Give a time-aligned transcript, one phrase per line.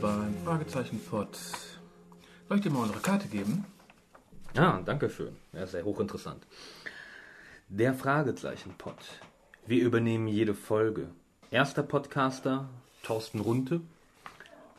[0.00, 1.36] Beim Fragezeichen Pod.
[2.48, 3.64] Soll ich dir mal unsere Karte geben?
[4.54, 5.34] Ja, danke schön.
[5.52, 6.46] Ja, sehr hochinteressant.
[7.68, 8.94] Der Fragezeichen-Pod.
[9.66, 11.08] Wir übernehmen jede Folge.
[11.50, 12.68] Erster Podcaster
[13.02, 13.80] Thorsten Runte.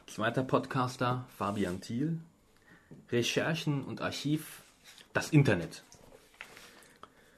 [0.07, 2.21] Zweiter Podcaster Fabian Thiel.
[3.11, 4.63] Recherchen und Archiv
[5.11, 5.83] das Internet.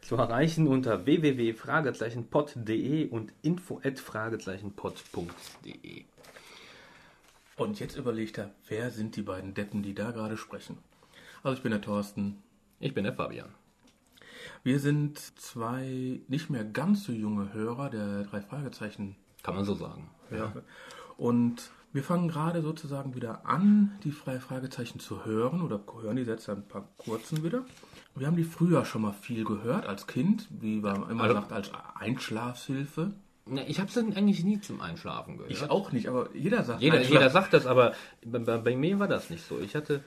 [0.02, 6.06] Zu erreichen unter www.fragezeichenpod.de und info@fragezeichenpod.de.
[7.57, 10.77] Und jetzt überlegt er, wer sind die beiden Deppen, die da gerade sprechen?
[11.44, 12.41] Also ich bin der Thorsten.
[12.80, 13.49] Ich bin der Fabian.
[14.63, 19.16] Wir sind zwei nicht mehr ganz so junge Hörer der drei Fragezeichen.
[19.44, 20.09] Kann man so sagen.
[20.31, 20.53] Ja.
[21.17, 26.23] Und wir fangen gerade sozusagen wieder an, die drei Fragezeichen zu hören oder hören die
[26.23, 27.66] jetzt ein paar kurzen wieder.
[28.16, 31.52] Wir haben die früher schon mal viel gehört als Kind, wie man immer Also- sagt,
[31.52, 33.13] als Einschlafshilfe.
[33.45, 35.52] Ne, Ich habe es eigentlich nie zum Einschlafen gehört.
[35.52, 39.08] Ich auch nicht, aber jeder sagt Jeder, jeder sagt das, aber bei, bei, mir war
[39.08, 39.59] das nicht so.
[39.59, 40.03] Ich hatte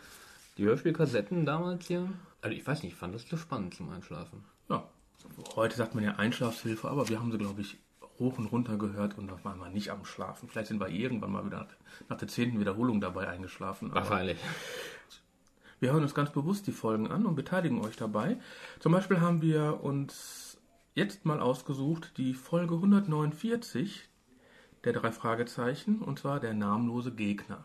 [0.56, 2.08] die Hörspielkassetten damals hier.
[2.40, 4.44] Also ich weiß nicht, ich fand das zu spannend zum Einschlafen.
[4.68, 4.88] Ja,
[5.56, 7.76] heute sagt man ja Einschlafshilfe, aber wir haben sie, glaube ich,
[8.18, 10.48] hoch und runter gehört und waren wir nicht am Schlafen.
[10.48, 11.66] Vielleicht sind wir irgendwann mal wieder
[12.08, 13.92] nach der zehnten Wiederholung dabei eingeschlafen.
[13.92, 14.38] Wahrscheinlich.
[15.80, 18.36] wir hören uns ganz bewusst die Folgen an und beteiligen euch dabei.
[18.78, 20.53] Zum Beispiel haben wir uns
[20.94, 24.08] jetzt mal ausgesucht die Folge 149
[24.84, 27.64] der drei Fragezeichen und zwar der namenlose Gegner.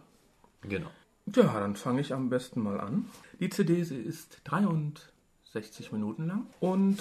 [0.61, 0.89] Genau.
[1.35, 3.05] Ja, dann fange ich am besten mal an.
[3.39, 6.97] Die CD sie ist 63 Minuten lang und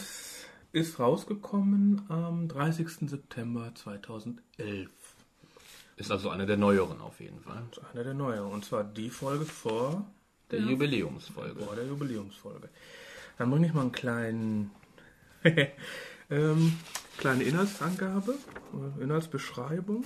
[0.72, 3.08] ist rausgekommen am 30.
[3.08, 4.90] September 2011.
[5.96, 7.62] Ist also eine der neueren auf jeden Fall.
[7.72, 8.52] Ist eine der neueren.
[8.52, 10.04] Und zwar die Folge vor
[10.50, 11.60] Der Jubiläumsfolge.
[11.64, 12.68] vor der Jubiläumsfolge.
[13.38, 14.70] Dann bringe ich mal einen kleinen,
[16.30, 16.72] ähm,
[17.18, 18.34] kleine Inhaltsangabe,
[18.98, 20.04] äh, Inhaltsbeschreibung,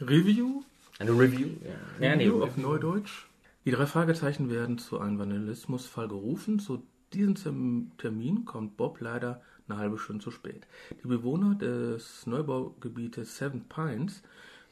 [0.00, 0.62] Review
[0.98, 1.48] Eine Review?
[1.62, 3.26] Ja, ja nee, Review auf Neudeutsch.
[3.64, 6.58] Die drei Fragezeichen werden zu einem Vandalismusfall gerufen.
[6.58, 6.82] Zu
[7.12, 10.66] diesem Term- Termin kommt Bob leider eine halbe Stunde zu spät.
[11.02, 14.22] Die Bewohner des Neubaugebietes Seven Pines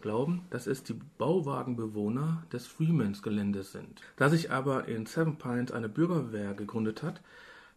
[0.01, 4.01] glauben, dass es die Bauwagenbewohner des Freemans-Geländes sind.
[4.17, 7.21] Da sich aber in Seven Pines eine Bürgerwehr gegründet hat,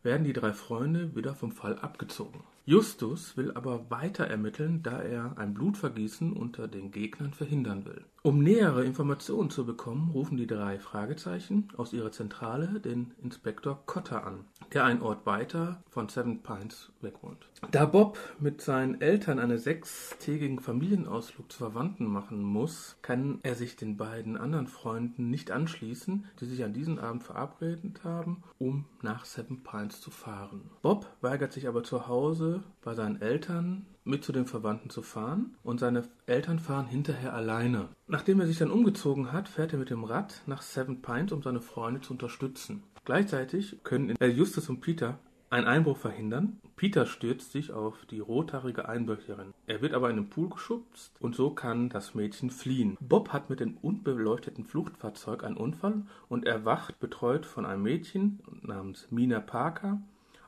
[0.03, 2.41] werden die drei Freunde wieder vom Fall abgezogen.
[2.71, 8.05] Justus will aber weiter ermitteln, da er ein Blutvergießen unter den Gegnern verhindern will.
[8.23, 14.25] Um nähere Informationen zu bekommen, rufen die drei Fragezeichen aus ihrer Zentrale den Inspektor Cotter
[14.25, 17.49] an, der einen Ort weiter von Seven Pines weg wohnt.
[17.71, 23.75] Da Bob mit seinen Eltern einen sechstägigen Familienausflug zu Verwandten machen muss, kann er sich
[23.75, 29.25] den beiden anderen Freunden nicht anschließen, die sich an diesem Abend verabredet haben, um nach
[29.25, 30.69] Seven Pines zu fahren.
[30.83, 35.55] Bob weigert sich aber zu Hause bei seinen Eltern mit zu den Verwandten zu fahren
[35.63, 37.89] und seine Eltern fahren hinterher alleine.
[38.07, 41.43] Nachdem er sich dann umgezogen hat, fährt er mit dem Rad nach Seven Pines, um
[41.43, 42.83] seine Freunde zu unterstützen.
[43.05, 45.19] Gleichzeitig können Justus und Peter
[45.51, 46.59] einen Einbruch verhindern.
[46.75, 49.53] Peter stürzt sich auf die rothaarige Einbrecherin.
[49.67, 52.97] Er wird aber in den Pool geschubst und so kann das Mädchen fliehen.
[53.01, 59.07] Bob hat mit dem unbeleuchteten Fluchtfahrzeug einen Unfall und erwacht, betreut von einem Mädchen namens
[59.11, 60.01] Mina Parker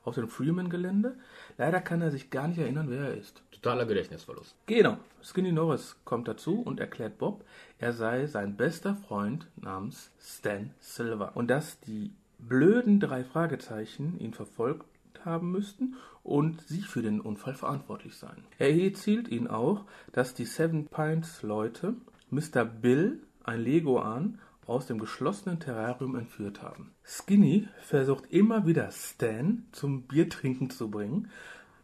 [0.03, 1.15] auf dem Freeman-Gelände.
[1.57, 3.41] Leider kann er sich gar nicht erinnern, wer er ist.
[3.51, 4.55] Totaler Gedächtnisverlust.
[4.65, 4.97] Genau.
[5.21, 7.45] Skinny Norris kommt dazu und erklärt Bob,
[7.79, 14.33] er sei sein bester Freund namens Stan Silver und dass die blöden drei Fragezeichen ihn
[14.33, 14.85] verfolgt
[15.23, 18.43] haben müssten und sie für den Unfall verantwortlich seien.
[18.57, 21.95] Er erzählt ihnen auch, dass die Seven Pines Leute
[22.29, 22.65] Mr.
[22.65, 26.93] Bill, ein Leguan, aus dem geschlossenen Terrarium entführt haben.
[27.03, 31.29] Skinny versucht immer wieder Stan zum Biertrinken zu bringen,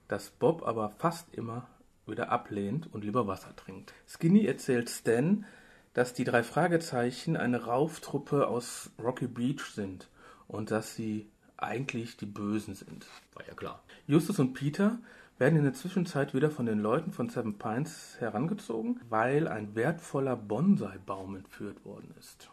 [0.07, 1.67] das Bob aber fast immer
[2.07, 3.93] wieder ablehnt und lieber Wasser trinkt.
[4.07, 5.45] Skinny erzählt Stan,
[5.93, 10.09] dass die drei Fragezeichen eine Rauftruppe aus Rocky Beach sind
[10.47, 13.05] und dass sie eigentlich die Bösen sind.
[13.33, 13.83] War ja klar.
[14.07, 14.99] Justus und Peter
[15.37, 20.35] werden in der Zwischenzeit wieder von den Leuten von Seven Pines herangezogen, weil ein wertvoller
[20.35, 22.49] Bonsai-Baum entführt worden ist.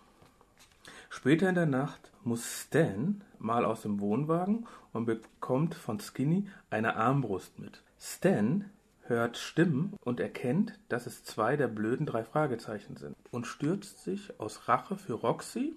[1.16, 6.96] Später in der Nacht muss Stan mal aus dem Wohnwagen und bekommt von Skinny eine
[6.96, 7.82] Armbrust mit.
[7.98, 8.66] Stan
[9.00, 14.38] hört Stimmen und erkennt, dass es zwei der blöden drei Fragezeichen sind und stürzt sich
[14.38, 15.74] aus Rache für Roxy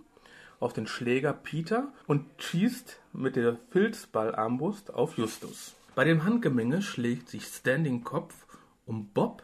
[0.59, 5.74] auf den Schläger Peter und schießt mit der Filzballarmbrust auf Justus.
[5.95, 8.45] Bei dem Handgemenge schlägt sich Stan den Kopf
[8.86, 9.41] und Bob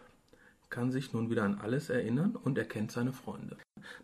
[0.69, 3.55] kann sich nun wieder an alles erinnern und erkennt seine Freunde.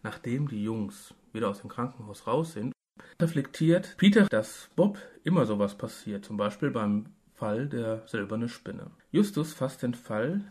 [0.03, 2.73] Nachdem die Jungs wieder aus dem Krankenhaus raus sind,
[3.21, 8.91] reflektiert Peter, dass Bob immer sowas passiert, zum Beispiel beim Fall der silberne Spinne.
[9.11, 10.41] Justus fasst den Fall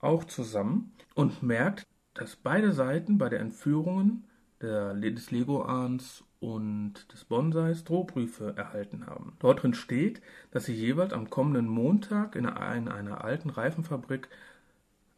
[0.00, 1.84] auch zusammen und merkt,
[2.14, 4.24] dass beide Seiten bei der Entführungen
[4.60, 9.36] der, des Lego-Ahns und des Bonsais Drohbriefe erhalten haben.
[9.38, 10.20] Dort drin steht,
[10.50, 14.28] dass sie jeweils am kommenden Montag in einer, in einer alten Reifenfabrik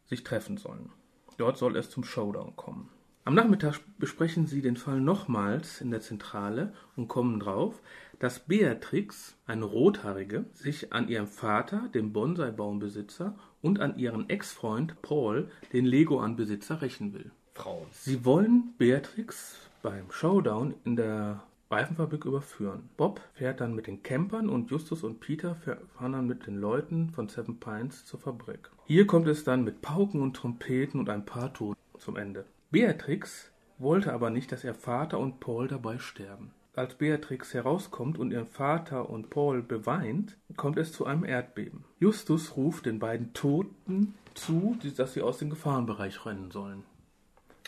[0.05, 0.89] sich treffen sollen.
[1.37, 2.89] Dort soll es zum Showdown kommen.
[3.27, 7.81] Am Nachmittag besprechen sie den Fall nochmals in der Zentrale und kommen drauf,
[8.19, 15.51] dass Beatrix, eine Rothaarige, sich an ihrem Vater, dem Bonsai-Baumbesitzer, und an ihren Ex-Freund Paul,
[15.73, 17.29] den Lego-Anbesitzer, rächen will.
[17.53, 17.87] Frauen.
[17.91, 22.87] Sie wollen Beatrix beim Showdown in der Reifenfabrik überführen.
[22.95, 27.09] Bob fährt dann mit den Campern und Justus und Peter fahren dann mit den Leuten
[27.09, 28.71] von Seven Pines zur Fabrik.
[28.85, 32.45] Hier kommt es dann mit Pauken und Trompeten und ein paar Toten zum Ende.
[32.69, 36.51] Beatrix wollte aber nicht, dass ihr Vater und Paul dabei sterben.
[36.75, 41.85] Als Beatrix herauskommt und ihren Vater und Paul beweint, kommt es zu einem Erdbeben.
[41.99, 46.83] Justus ruft den beiden Toten zu, dass sie aus dem Gefahrenbereich rennen sollen.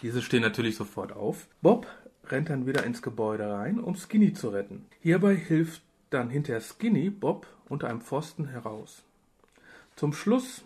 [0.02, 1.48] Diese stehen natürlich sofort auf.
[1.62, 1.88] Bob
[2.26, 4.86] rennt dann wieder ins Gebäude rein, um Skinny zu retten.
[5.00, 9.04] Hierbei hilft dann hinter Skinny Bob unter einem Pfosten heraus.
[9.96, 10.64] Zum Schluss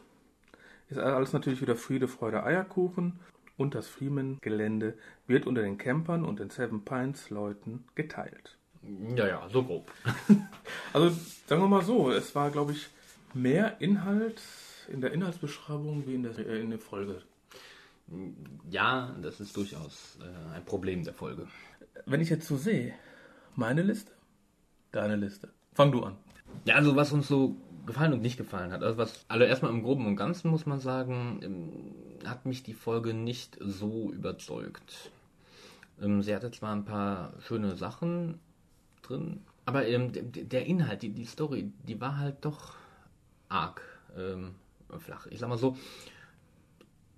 [0.90, 3.20] ist alles natürlich wieder Friede, Freude, Eierkuchen
[3.64, 4.94] und das Freeman-Gelände
[5.26, 8.58] wird unter den Campern und den Seven Pines-Leuten geteilt.
[9.16, 9.90] Ja, ja, so grob.
[10.94, 11.10] also
[11.48, 12.90] sagen wir mal so, es war, glaube ich,
[13.34, 14.42] mehr Inhalt
[14.92, 17.22] in der Inhaltsbeschreibung wie in der, äh, in der Folge.
[18.70, 21.48] Ja, das ist durchaus äh, ein Problem der Folge.
[22.06, 22.94] Wenn ich jetzt so sehe,
[23.56, 24.12] meine Liste,
[24.92, 25.50] deine Liste.
[25.74, 26.18] Fang du an.
[26.66, 28.84] Ja, also was uns so gefallen und nicht gefallen hat.
[28.84, 32.74] Also was, also erstmal im Groben und Ganzen muss man sagen, ähm, hat mich die
[32.74, 35.12] Folge nicht so überzeugt.
[36.02, 38.40] Ähm, sie hatte zwar ein paar schöne Sachen
[39.02, 42.76] drin, aber ähm, der Inhalt, die, die Story, die war halt doch
[43.50, 43.82] arg
[44.18, 44.56] ähm,
[45.00, 45.28] flach.
[45.28, 45.78] Ich sag mal so,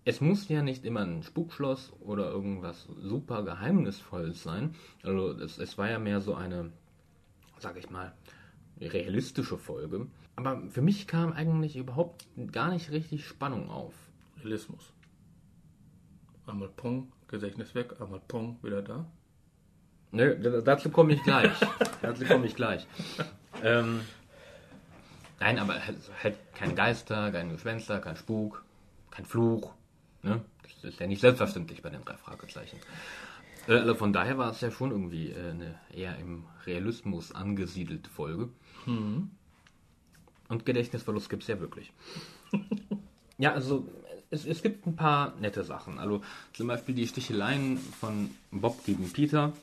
[0.04, 4.76] es muss ja nicht immer ein Spukschloss oder irgendwas super Geheimnisvolles sein.
[5.02, 6.72] Also es, es war ja mehr so eine,
[7.58, 8.14] sag ich mal,
[8.80, 10.08] realistische Folge.
[10.36, 13.94] Aber für mich kam eigentlich überhaupt gar nicht richtig Spannung auf.
[14.40, 14.92] Realismus.
[16.46, 19.06] Einmal Pong, Gedächtnis weg, einmal Pong, wieder da.
[20.12, 21.52] Ne, dazu komme ich gleich.
[22.02, 22.86] dazu komme ich gleich.
[23.64, 24.02] Ähm,
[25.40, 28.64] nein, aber halt, halt kein Geister, kein Gespenster, kein Spuk,
[29.12, 29.74] kein Fluch.
[30.22, 30.42] Ne?
[30.64, 32.78] Das ist ja nicht selbstverständlich bei den drei Fragezeichen.
[33.68, 38.10] Äh, also von daher war es ja schon irgendwie äh, eine eher im Realismus angesiedelte
[38.10, 38.50] Folge.
[38.86, 39.32] Mhm.
[40.48, 41.92] Und Gedächtnisverlust gibt es ja wirklich.
[43.38, 43.88] ja, also
[44.30, 46.00] es, es gibt ein paar nette Sachen.
[46.00, 46.22] Also
[46.54, 49.54] zum Beispiel die Sticheleien von Bob gegen Peter.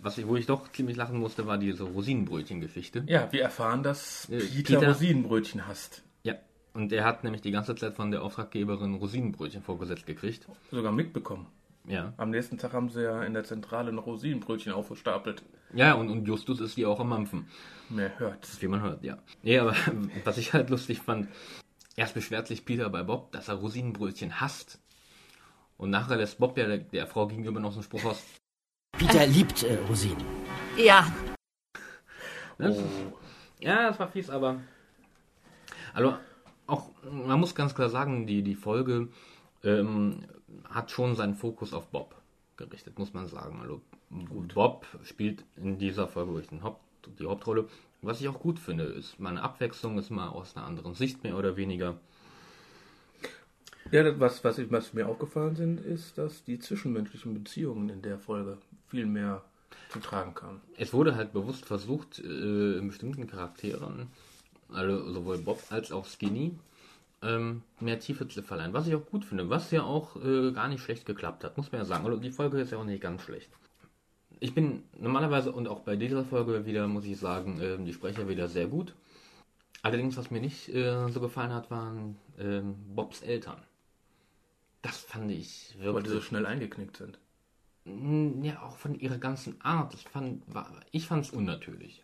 [0.00, 3.02] Was ich, wo ich doch ziemlich lachen musste, war diese Rosinenbrötchen-Geschichte.
[3.08, 6.02] Ja, wir erfahren, dass äh, Peter, Peter Rosinenbrötchen hasst.
[6.22, 6.34] Ja,
[6.72, 10.46] und er hat nämlich die ganze Zeit von der Auftraggeberin Rosinenbrötchen vorgesetzt gekriegt.
[10.70, 11.46] Sogar mitbekommen.
[11.88, 12.12] Ja.
[12.18, 15.42] Am nächsten Tag haben sie ja in der Zentrale noch Rosinenbrötchen aufgestapelt.
[15.72, 17.48] Ja, und, und Justus ist die auch am Mampfen.
[17.88, 18.46] Mehr hört.
[18.60, 19.18] Wie man hört, ja.
[19.42, 19.74] Nee, aber
[20.24, 21.28] was ich halt lustig fand,
[21.96, 24.80] erst beschwert sich Peter bei Bob, dass er Rosinenbrötchen hasst.
[25.78, 28.22] Und nachher lässt Bob ja der, der Frau gegenüber noch so einen Spruch aus.
[28.92, 30.24] Peter liebt äh, Rosinen.
[30.76, 31.10] Ja.
[32.58, 33.18] Das, oh.
[33.60, 34.60] Ja, das war fies, aber.
[35.94, 36.16] Also,
[36.66, 39.08] auch, man muss ganz klar sagen, die, die Folge
[39.62, 40.26] ähm,
[40.68, 42.14] hat schon seinen Fokus auf Bob
[42.56, 43.60] gerichtet, muss man sagen.
[43.60, 43.80] Also
[44.28, 44.54] gut.
[44.54, 46.80] Bob spielt in dieser Folge wirklich den Haupt,
[47.18, 47.68] die Hauptrolle.
[48.02, 51.24] Was ich auch gut finde, ist mal eine Abwechslung, ist mal aus einer anderen Sicht
[51.24, 51.98] mehr oder weniger.
[53.90, 58.02] Ja, das, was, was, ich, was mir aufgefallen sind, ist, dass die zwischenmenschlichen Beziehungen in
[58.02, 59.42] der Folge viel mehr
[59.88, 60.60] zu tragen kamen.
[60.76, 64.08] Es wurde halt bewusst versucht, äh, in bestimmten Charakteren,
[64.70, 66.54] also sowohl Bob als auch Skinny,
[67.22, 68.72] ähm, mehr Tiefe zu verleihen.
[68.72, 71.72] Was ich auch gut finde, was ja auch äh, gar nicht schlecht geklappt hat, muss
[71.72, 72.06] man ja sagen.
[72.06, 73.50] Also die Folge ist ja auch nicht ganz schlecht.
[74.40, 78.28] Ich bin normalerweise und auch bei dieser Folge wieder, muss ich sagen, äh, die Sprecher
[78.28, 78.94] wieder sehr gut.
[79.82, 83.62] Allerdings, was mir nicht äh, so gefallen hat, waren ähm, Bobs Eltern.
[84.82, 85.94] Das fand ich wirklich.
[85.94, 87.18] Weil die so schnell eingeknickt sind.
[88.42, 89.94] Ja, auch von ihrer ganzen Art.
[89.94, 92.02] Das fand, war, ich fand es unnatürlich.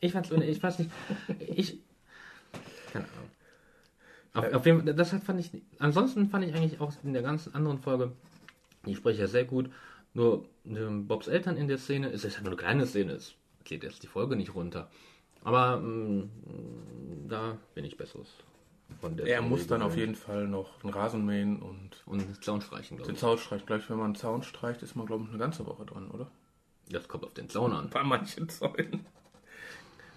[0.00, 0.90] Ich fand's, ich weiß nicht,
[1.54, 1.78] ich,
[2.92, 3.30] keine Ahnung.
[4.32, 5.50] Auf, auf jeden, das fand ich.
[5.78, 8.12] Ansonsten fand ich eigentlich auch in der ganzen anderen Folge
[8.86, 9.70] die Sprecher sehr gut.
[10.14, 13.34] Nur ähm, Bobs Eltern in der Szene, es ist ja nur eine kleine Szene, es
[13.64, 14.90] geht jetzt die Folge nicht runter.
[15.44, 18.28] Aber mh, mm, da bin ich besseres.
[19.00, 22.02] Von der er muss dann auf jeden Fall noch einen Rasen mähen und.
[22.06, 23.16] Und den Zaun streichen, glaube ich.
[23.16, 23.66] Den Zaun streichen.
[23.66, 26.28] Gleich, wenn man einen Zaun streicht, ist man, glaube ich, eine ganze Woche dran, oder?
[26.90, 27.88] Das kommt auf den Zaun an.
[27.88, 29.06] Bei manchen Zäunen.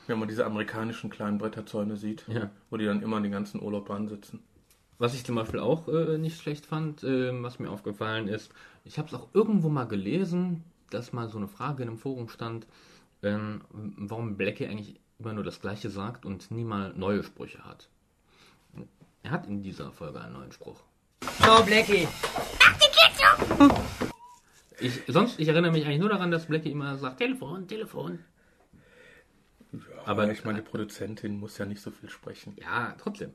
[0.07, 2.50] Wenn man diese amerikanischen kleinen Bretterzäune sieht, ja.
[2.69, 4.43] wo die dann immer den ganzen Urlaub dran sitzen.
[5.00, 8.51] Was ich zum Beispiel auch äh, nicht schlecht fand, äh, was mir aufgefallen ist,
[8.86, 12.29] ich habe es auch irgendwo mal gelesen, dass mal so eine Frage in einem Forum
[12.29, 12.67] stand,
[13.22, 17.89] ähm, warum Blackie eigentlich immer nur das Gleiche sagt und nie mal neue Sprüche hat.
[19.24, 20.81] Er hat in dieser Folge einen neuen Spruch.
[21.39, 22.07] So, Blackie.
[24.79, 28.19] Ich, sonst, ich erinnere mich eigentlich nur daran, dass Blackie immer sagt, Telefon, Telefon.
[30.06, 32.56] Aber ich meine, die Produzentin muss ja nicht so viel sprechen.
[32.60, 33.32] Ja, trotzdem.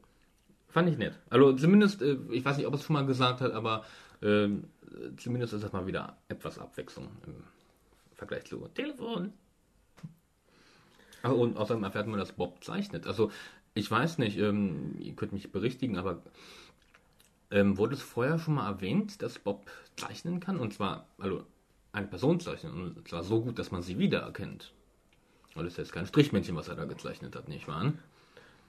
[0.69, 1.19] Fand ich nett.
[1.31, 3.85] Also zumindest, äh, ich weiß nicht, ob es schon mal gesagt hat, aber
[4.21, 4.49] äh,
[5.17, 7.45] zumindest ist das mal wieder etwas Abwechslung im
[8.15, 9.33] Vergleich zu Telefon.
[11.23, 13.07] Ach, und außerdem erfährt man, dass Bob zeichnet.
[13.07, 13.31] Also
[13.75, 16.23] ich weiß nicht, ähm, ihr könnt mich berichtigen, aber
[17.51, 20.59] ähm, wurde es vorher schon mal erwähnt, dass Bob zeichnen kann?
[20.59, 21.45] Und zwar, also
[21.93, 22.73] eine Person zeichnen.
[22.73, 24.73] Und zwar so gut, dass man sie wiedererkennt.
[25.59, 27.93] Und das ist jetzt kein Strichmännchen, was er da gezeichnet hat, nicht wahr?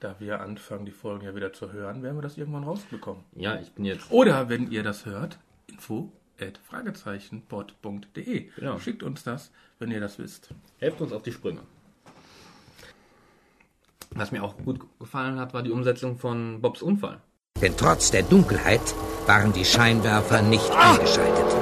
[0.00, 3.22] Da wir anfangen, die Folgen ja wieder zu hören, werden wir das irgendwann rausbekommen.
[3.36, 4.10] Ja, ich bin jetzt.
[4.10, 8.50] Oder wenn ihr das hört, info at fragezeichenpod.de.
[8.56, 8.78] Genau.
[8.78, 10.54] Schickt uns das, wenn ihr das wisst.
[10.78, 11.60] Helft uns auf die Sprünge.
[14.12, 17.20] Was mir auch gut gefallen hat, war die Umsetzung von Bobs Unfall.
[17.60, 18.94] Denn trotz der Dunkelheit
[19.26, 21.59] waren die Scheinwerfer nicht eingeschaltet.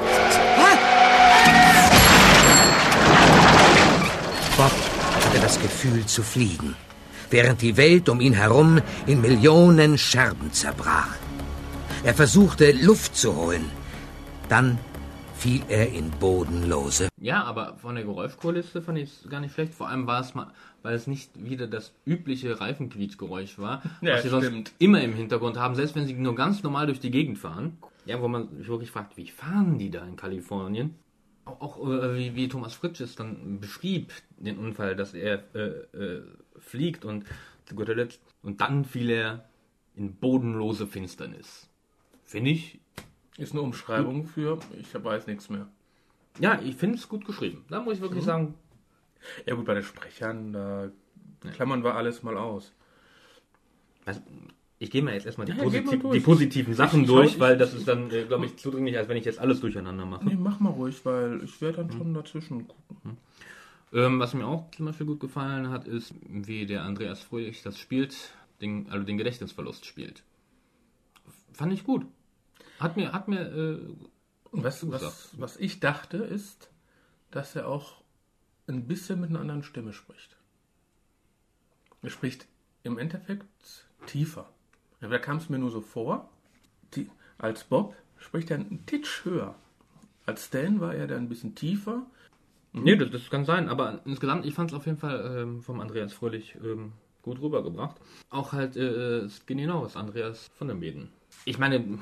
[5.49, 6.75] Das Gefühl zu fliegen,
[7.31, 11.15] während die Welt um ihn herum in Millionen Scherben zerbrach.
[12.03, 13.65] Er versuchte, Luft zu holen.
[14.47, 14.77] Dann
[15.33, 19.73] fiel er in bodenlose Ja, aber von der Geräuschkulisse fand ich es gar nicht schlecht.
[19.73, 20.51] Vor allem war es mal,
[20.83, 25.57] weil es nicht wieder das übliche Reifenquietschgeräusch war, Ja, was sie sonst immer im Hintergrund
[25.57, 27.79] haben, selbst wenn sie nur ganz normal durch die Gegend fahren.
[28.05, 30.93] Ja, wo man sich wirklich fragt, wie fahren die da in Kalifornien?
[31.49, 35.97] Auch, auch äh, wie, wie Thomas Fritsch es dann beschrieb, den Unfall, dass er äh,
[35.97, 36.23] äh,
[36.59, 37.25] fliegt und
[37.65, 39.49] zu guter Letzt und dann fiel er
[39.95, 41.69] in bodenlose Finsternis.
[42.23, 42.79] Finde ich
[43.37, 45.67] Ist eine Umschreibung für, ich weiß nichts mehr.
[46.39, 47.65] Ja, ich finde es gut geschrieben.
[47.69, 48.55] Da muss ich wirklich sagen,
[49.45, 50.91] Ja gut, bei den Sprechern, da
[51.53, 52.73] klammern wir alles mal aus.
[54.05, 54.21] also,
[54.79, 57.39] ich gehe mal jetzt erstmal die, Ja, posit die positiven Sachen Ich- ich durch, schau-
[57.41, 59.59] weil ich- das ist dann, äh, glaube ich, zu dringlich, als wenn ich jetzt alles
[59.59, 60.25] durcheinander mache.
[60.25, 63.17] Nee, mach mal ruhig, weil ich werde dann schon dazwischen gucken.
[63.91, 67.77] Ähm, was mir auch zum Beispiel gut gefallen hat, ist, wie der Andreas Fröhlich das
[67.79, 68.15] spielt,
[68.61, 70.23] den, also den Gedächtnisverlust spielt.
[71.53, 72.05] Fand ich gut.
[72.79, 73.79] Hat mir, hat mir, äh,
[74.51, 74.91] Gesagt.
[74.91, 76.69] was, was ich dachte, ist,
[77.31, 78.01] dass er auch
[78.67, 80.37] ein bisschen mit einer anderen Stimme spricht.
[82.01, 82.47] Er spricht
[82.83, 83.45] im Endeffekt
[84.05, 84.49] tiefer.
[85.01, 86.29] Da kam es mir nur so vor,
[86.95, 89.55] die, als Bob spricht er einen Titsch höher.
[90.25, 92.03] Als Stan war er da ein bisschen tiefer.
[92.73, 95.79] nee, das, das kann sein, aber insgesamt, ich fand es auf jeden Fall ähm, vom
[95.79, 96.91] Andreas Fröhlich ähm,
[97.21, 97.97] gut rübergebracht.
[98.29, 101.09] Auch halt äh, Skinny Norris, Andreas von der Mäden.
[101.45, 101.99] Ich meine,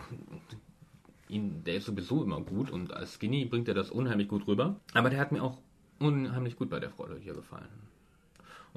[1.29, 4.79] ihn, der ist sowieso immer gut und als Skinny bringt er das unheimlich gut rüber.
[4.93, 5.57] Aber der hat mir auch
[5.99, 7.86] unheimlich gut bei der Freude hier gefallen.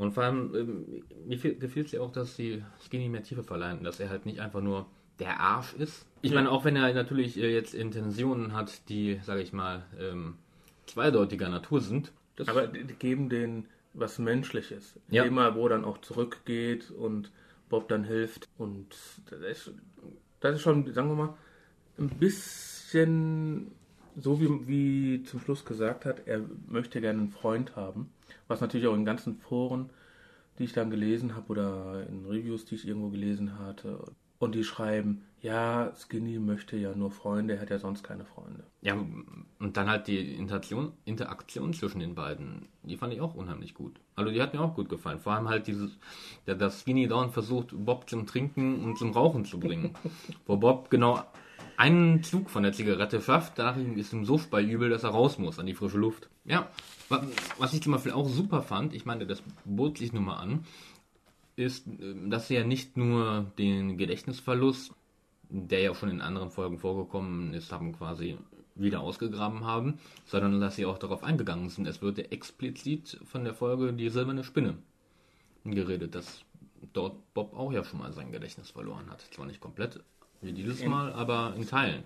[0.01, 3.85] Und vor allem, ähm, mir gefiel es ja auch, dass die Skinny mehr Tiefe verleihen,
[3.85, 4.87] dass er halt nicht einfach nur
[5.19, 6.07] der Arsch ist.
[6.23, 10.37] Ich meine, auch wenn er natürlich äh, jetzt Intentionen hat, die, sage ich mal, ähm,
[10.87, 12.13] zweideutiger Natur sind.
[12.47, 14.99] Aber die, geben denen was Menschliches.
[15.11, 15.25] Ja.
[15.25, 17.31] Thema, wo er dann auch zurückgeht und
[17.69, 18.49] Bob dann hilft.
[18.57, 18.97] Und
[19.29, 19.73] das ist,
[20.41, 21.35] das ist schon, sagen wir mal,
[21.99, 23.73] ein bisschen
[24.17, 28.11] so wie, wie zum Schluss gesagt hat, er möchte gerne einen Freund haben.
[28.49, 29.91] Was natürlich auch in ganzen Foren,
[30.59, 34.13] die ich dann gelesen habe oder in Reviews, die ich irgendwo gelesen hatte.
[34.39, 38.65] Und die schreiben, ja, Skinny möchte ja nur Freunde, er hat ja sonst keine Freunde.
[38.83, 43.75] Ja, und dann halt die Interaktion, Interaktion zwischen den beiden, die fand ich auch unheimlich
[43.75, 44.01] gut.
[44.17, 45.19] Also die hat mir auch gut gefallen.
[45.19, 45.99] Vor allem halt dieses,
[46.47, 49.95] ja, dass Skinny Dawn versucht, Bob zum Trinken und zum Rauchen zu bringen.
[50.47, 51.23] Wo Bob genau
[51.81, 55.59] einen Zug von der Zigarette schafft, danach ist ihm so speiübel, dass er raus muss
[55.59, 56.29] an die frische Luft.
[56.45, 56.69] Ja,
[57.09, 57.27] wa-
[57.59, 60.65] was ich zum Beispiel auch super fand, ich meine, das bot sich nun mal an,
[61.57, 64.93] ist, ähm, dass sie ja nicht nur den Gedächtnisverlust,
[65.49, 68.37] der ja schon in anderen Folgen vorgekommen ist, haben quasi
[68.75, 71.87] wieder ausgegraben haben, sondern dass sie auch darauf eingegangen sind.
[71.87, 74.77] Es wird ja explizit von der Folge die silberne Spinne
[75.65, 76.45] geredet, dass
[76.93, 79.21] dort Bob auch ja schon mal sein Gedächtnis verloren hat.
[79.33, 80.01] Zwar nicht komplett,
[80.43, 82.03] wie dieses Mal, aber in Teilen.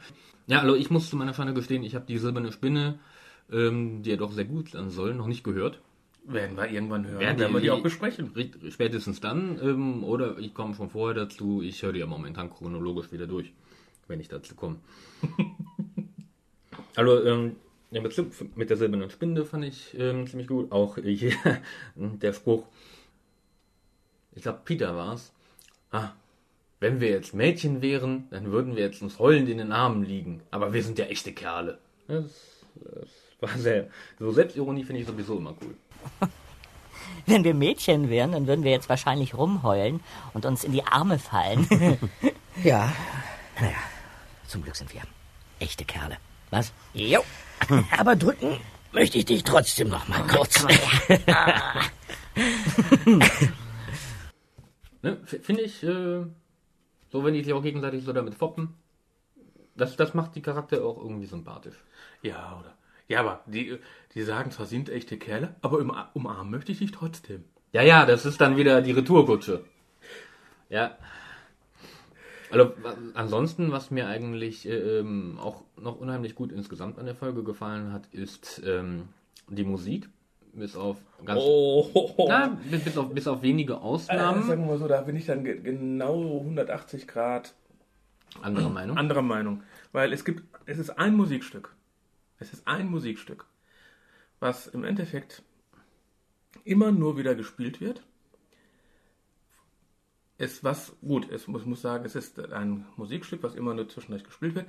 [0.46, 2.98] Ja, also ich muss zu meiner Schande gestehen, ich habe die silberne Spinne,
[3.50, 5.80] ähm, die ja doch sehr gut sein soll, noch nicht gehört.
[6.26, 8.32] Werden wir irgendwann hören, Werden werden wir die- die auch besprechen.
[8.70, 13.12] Spätestens dann, ähm, oder ich komme schon vorher dazu, ich höre die ja momentan chronologisch
[13.12, 13.52] wieder durch,
[14.08, 14.76] wenn ich dazu komme.
[16.96, 17.56] also, ähm,
[17.90, 20.72] der Bezug mit der silbernen Spinde fand ich ähm, ziemlich gut.
[20.72, 21.32] Auch hier
[21.94, 22.64] der Spruch,
[24.34, 25.32] ich glaube, Peter war es.
[25.92, 26.10] Ah,
[26.81, 30.43] wenn wir jetzt Mädchen wären, dann würden wir jetzt uns heulend in den Armen liegen.
[30.50, 31.78] Aber wir sind ja echte Kerle.
[32.09, 32.25] Das,
[32.75, 33.09] das
[33.40, 33.88] war sehr.
[34.19, 35.75] So Selbstironie finde ich sowieso immer cool.
[37.26, 40.00] Wenn wir Mädchen wären, dann würden wir jetzt wahrscheinlich rumheulen
[40.35, 41.66] und uns in die Arme fallen.
[42.62, 42.93] Ja,
[43.61, 43.75] naja,
[44.47, 45.02] zum Glück sind wir
[45.59, 46.19] echte Kerle.
[46.50, 46.73] Was?
[46.93, 47.25] jo.
[47.99, 48.59] Aber drücken
[48.93, 50.64] möchte ich dich trotzdem noch mal kurz.
[55.02, 55.19] Ne?
[55.26, 56.25] Finde ich, äh,
[57.14, 58.75] so wenn die sich auch gegenseitig so damit foppen,
[59.76, 61.76] das, das macht die Charakter auch irgendwie sympathisch.
[62.23, 62.75] Ja, oder?
[63.06, 63.78] Ja, aber die,
[64.14, 67.44] die sagen zwar, sind echte Kerle, aber um, umarmen möchte ich dich trotzdem.
[67.71, 69.64] Ja, ja, das ist dann wieder die Retourkutsche.
[70.68, 70.99] Ja.
[72.50, 72.73] Also
[73.14, 77.92] ansonsten, was mir eigentlich äh, ähm, auch noch unheimlich gut insgesamt an der Folge gefallen
[77.92, 79.11] hat, ist ähm,
[79.49, 80.09] die Musik.
[80.54, 84.46] Bis auf ganz Oh, na, bis, bis, auf, bis auf wenige äh, Ausnahmen.
[84.46, 87.54] sagen wir mal so, da bin ich dann ge genau 180 Grad
[88.40, 88.96] Andere Meinung.
[88.96, 89.62] anderer Meinung.
[89.92, 91.75] Weil es gibt, es ist ein Musikstück.
[92.38, 93.46] Es ist ein Musikstück,
[94.40, 95.42] was im Endeffekt
[96.64, 98.02] immer nur wieder gespielt wird.
[100.37, 104.25] Es was, gut, es muss, muss sagen, es ist ein Musikstück, was immer nur zwischendurch
[104.25, 104.66] gespielt wird.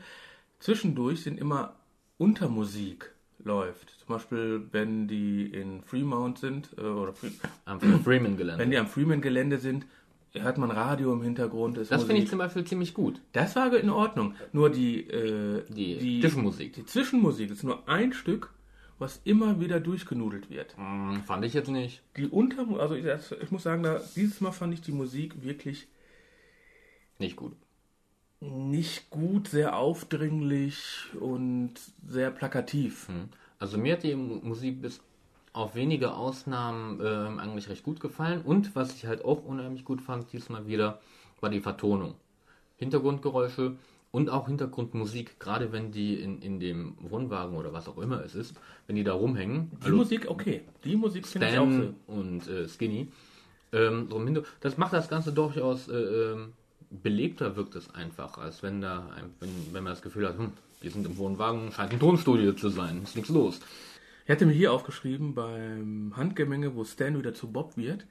[0.59, 1.75] Zwischendurch sind immer
[2.17, 3.89] Untermusik läuft.
[3.99, 7.31] Zum Beispiel, wenn die in Fremont sind, äh, oder Fre
[7.65, 8.59] Am Freeman-Gelände.
[8.61, 9.85] wenn die am Freeman-Gelände sind,
[10.33, 11.77] hört man Radio im Hintergrund.
[11.77, 13.21] Das finde ich zum Beispiel ziemlich gut.
[13.31, 14.35] Das war in Ordnung.
[14.51, 16.73] Nur die, äh, Die Zwischenmusik.
[16.73, 18.51] Die Zwischenmusik ist nur ein Stück,
[18.99, 20.75] was immer wieder durchgenudelt wird.
[20.77, 22.01] Hm, fand ich jetzt nicht.
[22.17, 23.05] Die Unter, also ich,
[23.41, 25.87] ich muss sagen, da, dieses Mal fand ich die Musik wirklich
[27.17, 27.53] Nicht gut.
[28.51, 31.73] Nicht gut, sehr aufdringlich und
[32.07, 33.09] sehr plakativ.
[33.59, 35.01] Also mir hat die Mu- Musik bis
[35.53, 38.41] auf wenige Ausnahmen ähm, eigentlich recht gut gefallen.
[38.41, 40.99] Und was ich halt auch unheimlich gut fand diesmal wieder,
[41.39, 42.15] war die Vertonung.
[42.77, 43.77] Hintergrundgeräusche
[44.11, 48.35] und auch Hintergrundmusik, gerade wenn die in, in dem Wohnwagen oder was auch immer es
[48.35, 48.55] ist,
[48.87, 49.71] wenn die da rumhängen.
[49.85, 50.61] Die Musik, okay.
[50.83, 51.93] Die Musik finde ich auch so.
[52.07, 53.07] Und äh, Skinny.
[53.71, 56.53] Ähm, so das macht das Ganze durchaus äh, ähm,
[57.01, 60.89] belebter wirkt es einfach, als wenn da wenn, wenn man das Gefühl hat, hm, die
[60.89, 63.59] sind im Wohnwagen, scheint ein Tonstudio zu sein, ist nichts los.
[64.25, 68.05] Ich hatte mir hier aufgeschrieben, beim Handgemenge, wo Stan wieder zu Bob wird,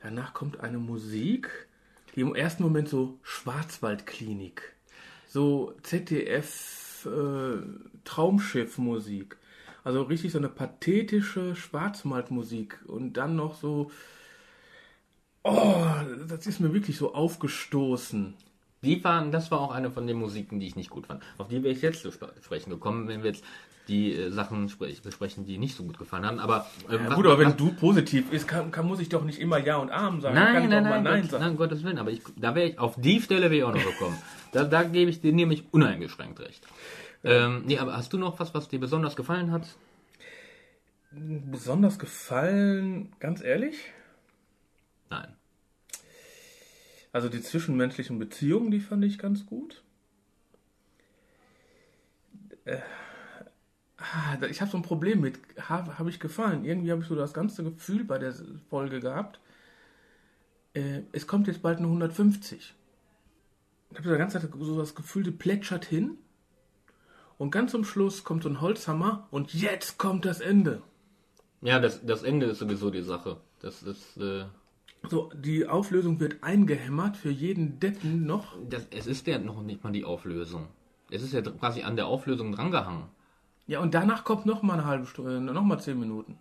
[0.00, 1.68] danach kommt eine Musik,
[2.14, 4.62] die im ersten Moment so Schwarzwaldklinik,
[5.28, 7.62] so ZDF äh,
[8.04, 9.36] Traumschiff-Musik,
[9.84, 13.90] also richtig so eine pathetische Schwarzwaldmusik und dann noch so,
[15.44, 15.84] oh,
[16.28, 18.34] das ist mir wirklich so aufgestoßen.
[18.84, 21.22] Die waren, das war auch eine von den Musiken, die ich nicht gut fand.
[21.38, 23.44] Auf die wäre ich jetzt zu sp- sprechen gekommen, wenn wir jetzt
[23.88, 26.38] die äh, Sachen sprech, besprechen, die nicht so gut gefallen haben.
[26.40, 29.08] Aber äh, Ja, was- gut, aber wenn was- du positiv ist, kann, kann, muss ich
[29.08, 30.34] doch nicht immer Ja und Arm sagen.
[30.34, 31.44] Nein, kann nein, nein, Nein Gott, sagen.
[31.44, 31.98] nein, Gottes Willen.
[31.98, 34.16] Aber ich, da wäre ich, auf die Stelle wäre ich auch noch gekommen.
[34.52, 36.66] da, da gebe ich dir nämlich uneingeschränkt recht.
[37.24, 39.68] Ähm, nee, aber hast du noch was, was dir besonders gefallen hat?
[41.12, 43.76] besonders gefallen, ganz ehrlich?
[45.12, 45.36] Nein.
[47.12, 49.82] Also die zwischenmenschlichen Beziehungen, die fand ich ganz gut.
[52.64, 52.78] Äh,
[54.48, 56.64] ich habe so ein Problem mit, habe hab ich gefallen.
[56.64, 58.34] Irgendwie habe ich so das ganze Gefühl bei der
[58.70, 59.38] Folge gehabt.
[60.72, 62.74] Äh, es kommt jetzt bald eine 150.
[63.90, 66.16] Ich habe die ganze Zeit so das Gefühl, die plätschert hin.
[67.36, 70.80] Und ganz zum Schluss kommt so ein Holzhammer und jetzt kommt das Ende.
[71.60, 73.40] Ja, das, das Ende ist sowieso die Sache.
[73.60, 74.46] Das ist, äh,
[75.08, 78.56] So, die Auflösung wird eingehämmert für jeden Deppen noch.
[78.68, 80.68] das, es ist ja noch nicht mal die Auflösung.
[81.10, 83.04] Es ist ja quasi an der Auflösung drangehangen.
[83.66, 86.38] Ja, und danach kommt noch mal eine halbe Stunde, noch mal zehn Minuten.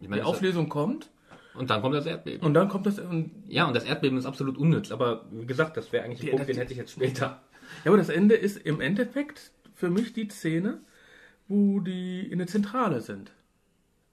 [0.00, 1.10] Ich Die meine, das- Auflösung kommt
[1.54, 2.44] und dann kommt das Erdbeben.
[2.46, 2.98] und dann kommt das.
[2.98, 4.90] Und, ja, und das Erdbeben ist absolut unnütz.
[4.90, 7.40] Aber wie gesagt, das wäre eigentlich ein Ja, Punkt, den hätte ich jetzt später.
[7.84, 10.80] ja, aber das Ende ist im Endeffekt für mich die Szene,
[11.48, 13.32] wo die in der Zentrale sind.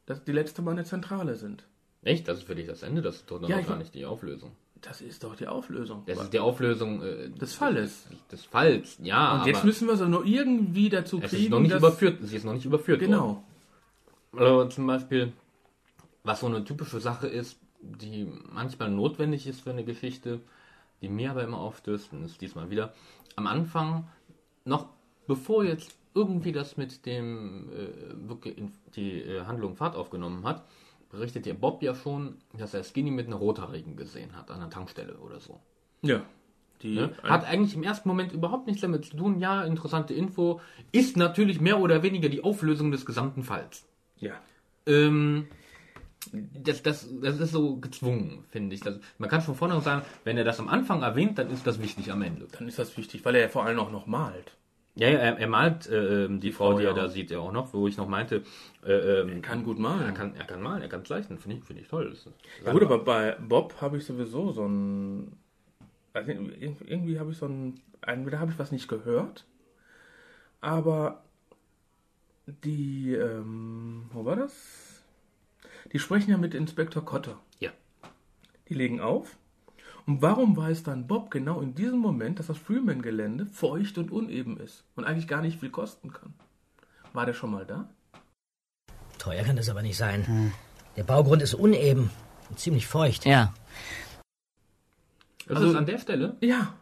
[0.06, 1.66] Dass die letzte Mal in der Zentrale sind.
[2.04, 2.28] Echt?
[2.28, 3.02] Das ist für dich das Ende?
[3.02, 4.52] Das ist doch noch Ja, ich gar nicht die Auflösung.
[4.82, 6.04] Das ist doch die Auflösung.
[6.08, 8.08] Das ist die Auflösung äh, Des Falles.
[8.32, 9.40] Des Falls, ja.
[9.40, 11.44] und jetzt müssen wir sie nur irgendwie dazu es kriegen.
[11.44, 12.18] ist noch nicht überführt.
[12.24, 13.12] Sie ist noch nicht überführt worden.
[13.12, 13.44] Genau.
[14.36, 15.34] Also zum Beispiel,
[16.24, 20.40] was so eine typische Sache ist, die manchmal notwendig ist für eine Geschichte,
[21.02, 22.94] die mir aber immer aufstößt, und ist diesmal wieder,
[23.36, 24.08] am Anfang,
[24.66, 24.88] noch
[25.28, 30.64] bevor jetzt irgendwie das mit dem äh, wirklich in, die äh, Handlung Fahrt aufgenommen hat,
[31.12, 34.70] berichtet ihr Bob ja schon, dass er Skinny mit einer Rothaarigen gesehen hat, an der
[34.70, 35.60] Tankstelle oder so.
[36.02, 36.22] Ja.
[36.84, 37.12] Ne?
[37.22, 39.40] Hat eigentlich im ersten Moment überhaupt nichts damit zu tun.
[39.40, 40.62] Ja, interessante Info.
[40.92, 43.86] Ist natürlich mehr oder weniger die Auflösung des gesamten Falls.
[44.18, 44.34] ja.
[44.88, 45.48] Ähm,
[46.32, 48.82] das, das, das ist so gezwungen, finde ich.
[48.82, 51.82] Das, man kann von vornherein sagen, wenn er das am Anfang erwähnt, dann ist das
[51.82, 52.48] wichtig am Ende.
[52.52, 54.56] Dann ist das wichtig, weil er ja vor allem auch noch malt.
[55.02, 57.40] Ja, ja er, er malt äh, ähm, die Frau, Frau die er da sieht, ja
[57.40, 58.44] auch noch, wo ich noch meinte,
[58.86, 60.06] äh, ähm, Er kann gut malen.
[60.06, 62.16] er kann, er kann malen, er kann zeichnen, finde ich, finde ich toll.
[62.64, 65.36] Ja, gut, aber bei Bob habe ich sowieso so ein.
[66.14, 67.82] Also irgendwie irgendwie habe ich so ein.
[68.02, 69.46] Entweder habe ich was nicht gehört,
[70.60, 71.24] aber
[72.46, 73.16] die.
[73.16, 75.02] Ähm, wo war das?
[75.94, 77.40] Die sprechen ja mit Inspektor Cotter.
[77.60, 77.72] Ja.
[78.70, 79.36] Die legen auf.
[80.08, 84.58] Und warum weiß dann Bob genau in diesem Moment, dass das Freeman-Gelände feucht und uneben
[84.58, 86.34] ist und eigentlich gar nicht viel kosten kann?
[87.14, 87.90] War der schon mal da?
[89.20, 90.52] Teuer kann das aber nicht sein.
[90.98, 92.10] Der Baugrund ist uneben
[92.50, 93.26] und ziemlich feucht.
[93.26, 93.54] Ja.
[95.48, 96.74] Das Also- ist an der Stelle, Ja.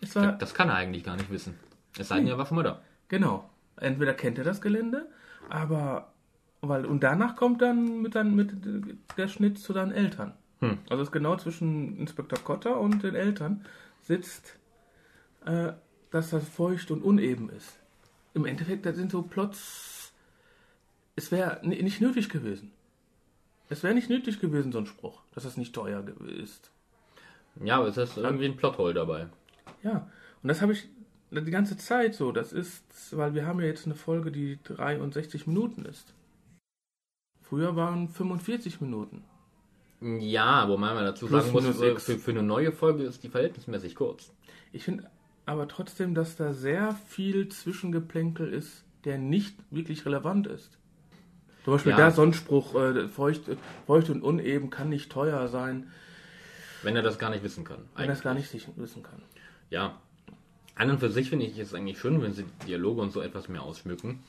[0.00, 0.32] Es war.
[0.32, 1.58] das kann er eigentlich gar nicht wissen.
[1.98, 2.80] Es sei denn, er war schon mal da.
[3.08, 3.48] Genau.
[3.76, 5.08] Entweder kennt er das Gelände,
[5.48, 6.12] aber
[6.60, 8.52] weil und danach kommt dann mit, dann mit
[9.16, 10.32] der Schnitt zu deinen Eltern.
[10.62, 10.78] Hm.
[10.88, 13.66] Also es ist genau zwischen Inspektor Cotter und den Eltern
[14.00, 14.58] sitzt,
[15.44, 15.72] äh,
[16.10, 17.80] dass das feucht und uneben ist.
[18.32, 20.12] Im Endeffekt, das sind so Plots.
[21.16, 22.70] Es wäre nicht nötig gewesen.
[23.68, 26.04] Es wäre nicht nötig gewesen, so ein Spruch, dass es nicht teuer
[26.40, 26.70] ist.
[27.62, 29.28] Ja, aber es ist irgendwie ein Plothole dabei.
[29.82, 30.08] Ja,
[30.42, 30.88] und das habe ich
[31.30, 32.30] die ganze Zeit so.
[32.30, 32.84] Das ist,
[33.16, 36.14] weil wir haben ja jetzt eine Folge, die 63 Minuten ist.
[37.42, 39.24] Früher waren 45 Minuten.
[40.02, 43.28] Ja, wobei man dazu Plus sagen muss, äh, für, für eine neue Folge ist die
[43.28, 44.32] verhältnismäßig kurz.
[44.72, 45.08] Ich finde
[45.46, 50.78] aber trotzdem, dass da sehr viel Zwischengeplänkel ist, der nicht wirklich relevant ist.
[51.64, 51.98] Zum Beispiel Ja.
[51.98, 53.42] da so ein Spruch, äh, feucht,
[53.86, 55.90] feucht und uneben kann nicht teuer sein,
[56.82, 57.78] Wenn er das gar nicht wissen kann.
[57.94, 59.22] wenn er es gar nicht wissen kann.
[59.70, 60.00] Ja.
[60.74, 63.48] An und für sich finde ich es eigentlich schön, wenn sie Dialoge und so etwas
[63.48, 64.20] mehr ausschmücken.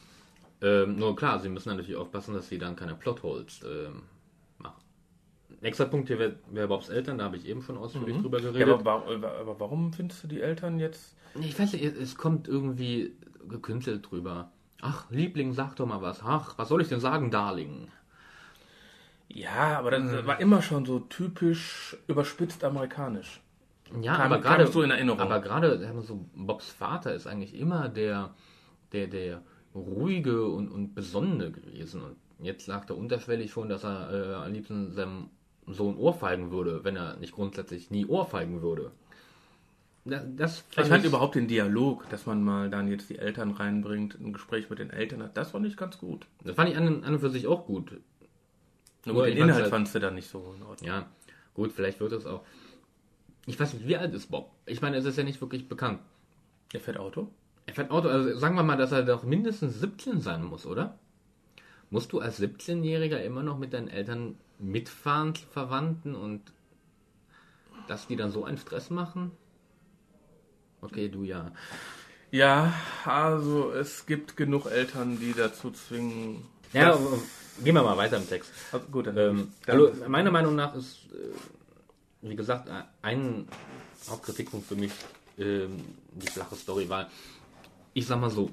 [0.62, 4.03] Ähm, nur klar, sie müssen natürlich aufpassen, dass sie dann keine Plotholes ähm.
[5.63, 8.52] Nächster Punkt hier wäre wär Bobs Eltern, da habe ich eben schon ausführlich drüber Ja,
[8.52, 8.73] geredet.
[8.86, 13.13] aber, wa- aber warum findest du die Eltern jetzt ich weiß nicht, es- kommt irgendwie
[13.49, 14.52] gekünstelt drüber.
[14.82, 16.21] Ach, Liebling, sag doch mal was.
[16.23, 17.88] Ach, was soll ich denn sagen, Darling?
[19.30, 20.28] Ja, aber das Mhm.
[20.28, 23.41] war immer schon so typisch überspitzt amerikanisch.
[24.02, 25.19] Ja, Kam- aber gerade so in Erinnerung.
[25.21, 28.34] Aber gerade, so, Bobs Vater ist eigentlich immer der,
[28.91, 29.41] der, der
[29.73, 32.02] ruhige und, und besonnene gewesen.
[32.04, 35.30] Und jetzt sagt er unterschwellig schon, dass er äh, am liebsten seinem
[35.67, 38.91] Sohn ohrfeigen würde, wenn er nicht grundsätzlich nie ohrfeigen würde.
[40.06, 44.19] Das, das Ich fand überhaupt den Dialog, dass man mal dann jetzt die Eltern reinbringt,
[44.19, 46.26] ein Gespräch mit den Eltern hat, das fand ich ganz gut.
[46.43, 47.91] das fand ich an, an und für sich auch gut.
[49.06, 50.88] Nur Nur den ich Inhalt halt- fandst du dann nicht so in Ordnung.
[50.88, 51.06] Ja,
[51.54, 52.43] gut, vielleicht wird es auch.
[53.45, 54.52] Ich weiß nicht, wie alt ist Bob?
[54.65, 55.99] Ich meine, es ist ja nicht wirklich bekannt.
[56.73, 57.30] Der fährt Auto?
[57.65, 60.97] Er fährt Auto, also sagen wir mal, dass er doch mindestens 17 sein muss, oder?
[61.89, 66.41] Musst du als 17-Jähriger immer noch mit deinen Eltern mitfahren, zu Verwandten und
[67.88, 69.32] dass die dann so einen Stress machen?
[70.82, 71.52] Okay, du ja.
[72.32, 72.73] Ja,
[73.06, 76.43] also es gibt genug Eltern, die dazu zwingen.
[76.73, 77.19] Ja, aber
[77.63, 78.52] gehen wir mal weiter im Text.
[78.71, 79.17] also gut, dann.
[79.17, 83.47] Ähm, also meiner Meinung nach ist, äh, wie gesagt, äh, ein
[84.10, 84.91] Hauptkritikpunkt für mich
[85.38, 87.08] ähm, die flache Story, weil
[87.93, 88.49] ich sag mal so,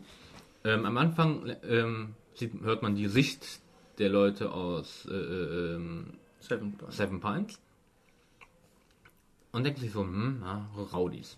[0.65, 2.15] ähm, am Anfang ähm,
[2.63, 3.61] hört man die Sicht
[4.01, 6.07] der Leute aus äh, äh, ähm,
[6.41, 6.97] Seven Pines.
[6.97, 7.61] Seven Pines
[9.53, 11.37] und denkt sich so, hm, ja, Rowdies.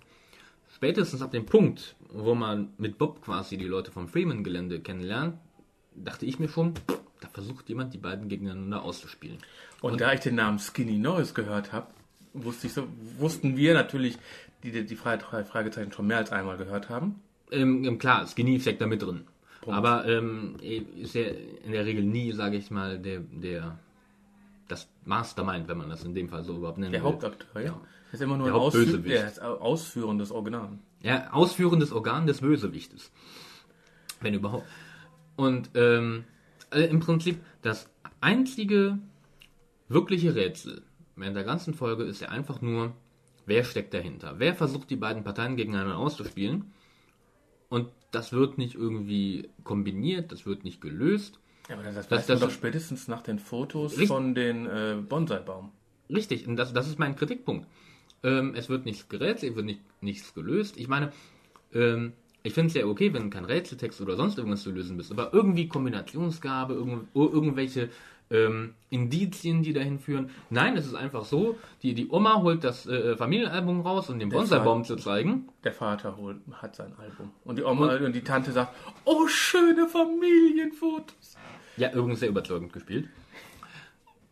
[0.74, 5.38] Spätestens ab dem Punkt, wo man mit Bob quasi die Leute vom Freeman-Gelände kennenlernt,
[5.94, 6.74] dachte ich mir schon,
[7.20, 9.38] da versucht jemand, die beiden gegeneinander auszuspielen.
[9.80, 11.88] Und da ich den Namen Skinny Norris gehört habe,
[12.32, 14.18] wusste ich so, wussten wir natürlich,
[14.62, 17.20] die die, die Fragezeichen schon mehr als einmal gehört haben.
[17.50, 19.24] Ähm, ähm, klar, Skinny steckt da mit drin.
[19.66, 21.22] Aber ähm, ist ja
[21.64, 23.78] in der Regel nie, sage ich mal, der, der
[24.68, 27.10] das Mastermind, wenn man das in dem Fall so überhaupt nennen Der will.
[27.10, 27.80] Hauptakteur, ja.
[28.10, 30.80] Das ist immer nur Der ein Ausfü au- ausführendes Organ.
[31.02, 33.10] Ja, ausführendes Organ des Bösewichtes.
[34.20, 34.66] Wenn überhaupt.
[35.36, 36.24] Und ähm,
[36.70, 37.88] äh, im Prinzip das
[38.20, 38.98] einzige
[39.88, 40.82] wirkliche Rätsel
[41.16, 42.92] während der ganzen Folge ist ja einfach nur,
[43.46, 44.34] wer steckt dahinter?
[44.38, 46.72] Wer versucht die beiden Parteien gegeneinander auszuspielen?
[47.72, 51.38] Und das wird nicht irgendwie kombiniert, das wird nicht gelöst.
[51.70, 54.08] Ja, aber das, das Das- das- doch spätestens nach den Fotos Richtig.
[54.08, 55.70] von den äh, Bonsai-Baum.
[56.10, 57.66] Richtig, und das, das ist mein Kritikpunkt.
[58.22, 60.76] Ähm, es wird nichts gerätselt, es wird nicht, nichts gelöst.
[60.76, 61.12] Ich meine,
[61.72, 65.10] ähm, ich finde es ja okay, wenn kein Rätseltext oder sonst irgendwas zu lösen bist,
[65.10, 67.88] aber irgendwie Kombinationsgabe, irgend, ir- irgendwelche
[68.32, 70.30] ähm, Indizien, die dahin führen.
[70.50, 74.28] Nein, es ist einfach so, die, die Oma holt das äh, Familienalbum raus, um den
[74.30, 75.48] Bonsai-Baum zu zeigen.
[75.64, 77.30] Der Vater holt, hat sein Album.
[77.44, 81.36] Und die Oma und die Tante sagt, oh, schöne Familienfotos.
[81.76, 83.08] Ja, übrigens sehr überzeugend gespielt.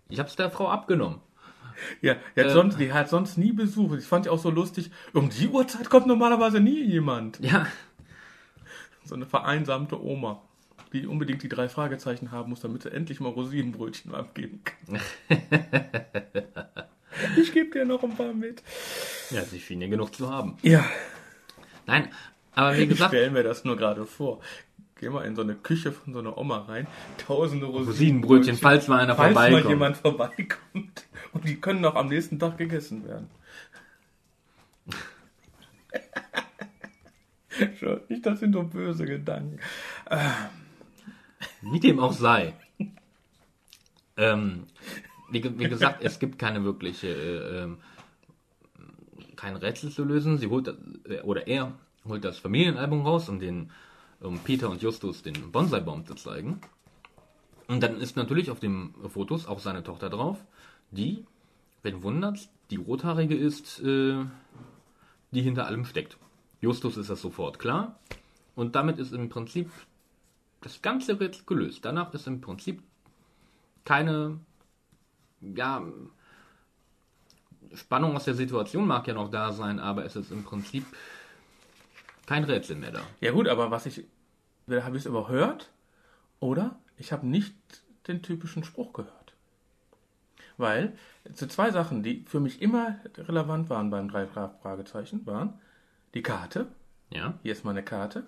[0.08, 1.20] Ich habe es der Frau abgenommen.
[2.02, 2.52] Ja, die hat, Äh.
[2.52, 3.94] sonst, die hat sonst nie Besuch.
[3.94, 4.90] Ich fand ich auch so lustig.
[5.14, 7.38] Um die Uhrzeit kommt normalerweise nie jemand.
[7.40, 7.66] Ja,
[9.04, 10.42] So eine vereinsamte Oma,
[10.92, 15.00] die unbedingt die drei Fragezeichen haben muss, damit sie endlich mal Rosinenbrötchen abgeben kann.
[17.40, 18.62] ich gebe dir noch ein paar mit.
[19.30, 20.56] ja, sie schien ja genug zu haben.
[20.62, 20.84] Ja,
[21.90, 22.08] Nein,
[22.54, 24.38] aber wie ich gesagt, stelle mir das nur gerade vor.
[25.00, 26.86] Geh mal in so eine Küche von so einer Oma rein,
[27.18, 29.70] tausende Rosinenbrötchen, Rosinenbrötchen, falls mal einer falls mal vorbeikommt.
[29.70, 31.06] jemand vorbeikommt.
[31.32, 33.28] Und die können auch am nächsten Tag gegessen werden.
[37.80, 39.58] Schon, nicht, das sind so böse Gedanken.
[41.62, 42.54] Wie dem auch sei.
[44.16, 44.64] ähm,
[45.30, 47.78] wie, wie gesagt, es gibt keine wirkliche, äh, ähm,
[49.36, 50.38] kein Rätsel zu lösen.
[50.38, 51.72] Sie holt, äh, oder er
[52.06, 53.70] holt das Familienalbum raus, um den
[54.20, 56.60] um Peter und Justus den Bonsai-Baum zu zeigen.
[57.68, 60.38] Und dann ist natürlich auf den Fotos auch seine Tochter drauf,
[60.90, 61.24] die,
[61.82, 64.24] wenn wundert, die rothaarige ist, äh,
[65.30, 66.18] die hinter allem steckt.
[66.60, 67.98] Justus ist das sofort klar.
[68.54, 69.70] Und damit ist im Prinzip
[70.60, 71.84] das ganze Rätsel gelöst.
[71.84, 72.82] Danach ist im Prinzip
[73.84, 74.40] keine,
[75.40, 75.82] ja,
[77.74, 80.84] Spannung aus der Situation mag ja noch da sein, aber es ist im Prinzip
[82.26, 83.02] kein Rätsel mehr da.
[83.20, 84.04] Ja gut, aber was ich,
[84.68, 85.70] habe ich es überhört
[86.40, 87.54] oder ich habe nicht
[88.08, 89.32] den typischen Spruch gehört.
[90.56, 90.96] Weil
[91.32, 95.58] zu zwei Sachen, die für mich immer relevant waren beim drei Fra- Fragezeichen, waren
[96.12, 96.66] die Karte,
[97.10, 97.38] Ja?
[97.42, 98.26] hier ist meine Karte,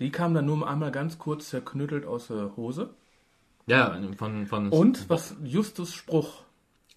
[0.00, 2.94] die kam dann nur einmal ganz kurz zerknüttelt aus der Hose.
[3.66, 6.42] Ja, von, von Und was Justus Spruch,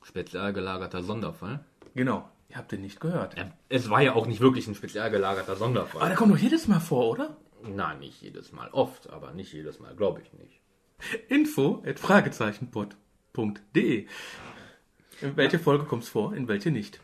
[0.04, 1.64] spezial gelagerter Sonderfall.
[1.94, 3.38] genau, ihr habt den nicht gehört.
[3.38, 6.08] Ja, es war ja auch nicht wirklich ein spezial gelagerter Aber Sonderfall.
[6.08, 7.38] der kommt doch jedes Mal vor, oder?
[7.64, 8.70] Nein, nicht jedes Mal.
[8.72, 10.60] Oft, aber nicht jedes Mal, glaube ich nicht.
[11.30, 14.08] Info at fragezeichenpod.de
[15.22, 17.00] In welche Folge kommt es vor, in welche nicht?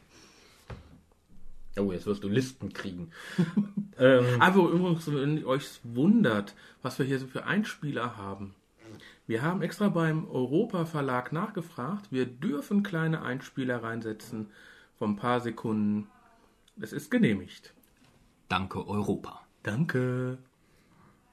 [1.77, 3.11] Oh, jetzt wirst du Listen kriegen.
[3.97, 8.55] ähm, Aber übrigens, wenn ihr euch wundert, was wir hier so für Einspieler haben.
[9.25, 12.11] Wir haben extra beim Europa Verlag nachgefragt.
[12.11, 14.49] Wir dürfen kleine Einspieler reinsetzen
[14.97, 16.07] von ein paar Sekunden.
[16.79, 17.73] Es ist genehmigt.
[18.49, 19.41] danke Europa.
[19.63, 20.37] Danke.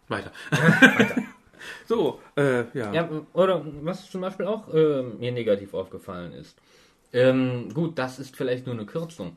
[0.06, 0.32] Weiter.
[1.86, 2.92] so, äh, ja.
[2.92, 6.56] Ja, oder was zum Beispiel auch äh, mir negativ aufgefallen ist.
[7.12, 9.36] Ähm, gut, das ist vielleicht nur eine Kürzung.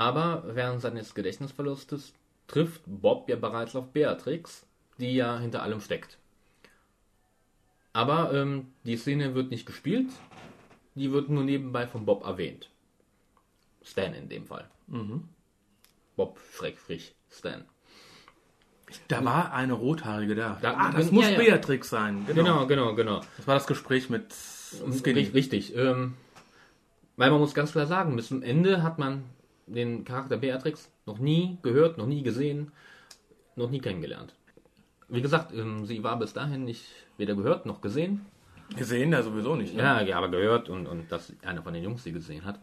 [0.00, 2.14] Aber während seines Gedächtnisverlustes
[2.46, 4.64] trifft Bob ja bereits auf Beatrix,
[4.98, 6.16] die ja hinter allem steckt.
[7.92, 10.08] Aber ähm, die Szene wird nicht gespielt,
[10.94, 12.70] die wird nur nebenbei von Bob erwähnt.
[13.82, 14.70] Stan in dem Fall.
[16.16, 17.64] Bob Schreckfrich Stan.
[19.08, 20.58] Da war eine Rothaarige da.
[20.62, 21.36] Da- ah, das ja, muss ja.
[21.38, 22.24] Beatrix sein.
[22.26, 22.42] Genau.
[22.42, 23.20] Genau, genau, genau.
[23.36, 25.20] Das war das Gespräch mit Skinny.
[25.26, 25.76] Ri- Richtig.
[25.76, 26.14] Ähm,
[27.16, 29.24] weil man muss ganz klar sagen, bis zum Ende hat man
[29.74, 32.72] den Charakter Beatrix noch nie gehört, noch nie gesehen,
[33.56, 34.34] noch nie kennengelernt.
[35.08, 36.84] Wie gesagt, ähm, sie war bis dahin nicht
[37.16, 38.26] weder gehört noch gesehen.
[38.76, 39.74] Gesehen ja sowieso nicht.
[39.74, 39.82] Ne?
[39.82, 42.60] Ja, ja, aber gehört und, und dass einer von den Jungs sie gesehen hat.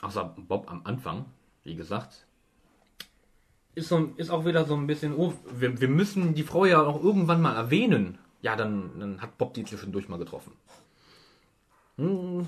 [0.00, 1.26] Außer Bob am Anfang,
[1.62, 2.26] wie gesagt.
[3.76, 6.82] Ist, so, ist auch wieder so ein bisschen, oh, wir, wir müssen die Frau ja
[6.82, 8.18] auch irgendwann mal erwähnen.
[8.42, 10.52] Ja, dann, dann hat Bob die zwischendurch mal getroffen.
[11.96, 12.46] Hm,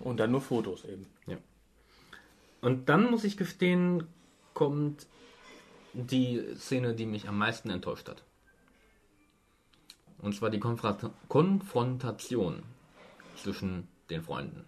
[0.00, 1.06] Und dann nur Fotos eben.
[2.62, 4.04] Und dann muss ich gestehen,
[4.54, 5.06] kommt
[5.92, 8.22] die Szene, die mich am meisten enttäuscht hat.
[10.18, 12.62] Und zwar die Konfront Konfrontation
[13.36, 14.64] zwischen den Freunden.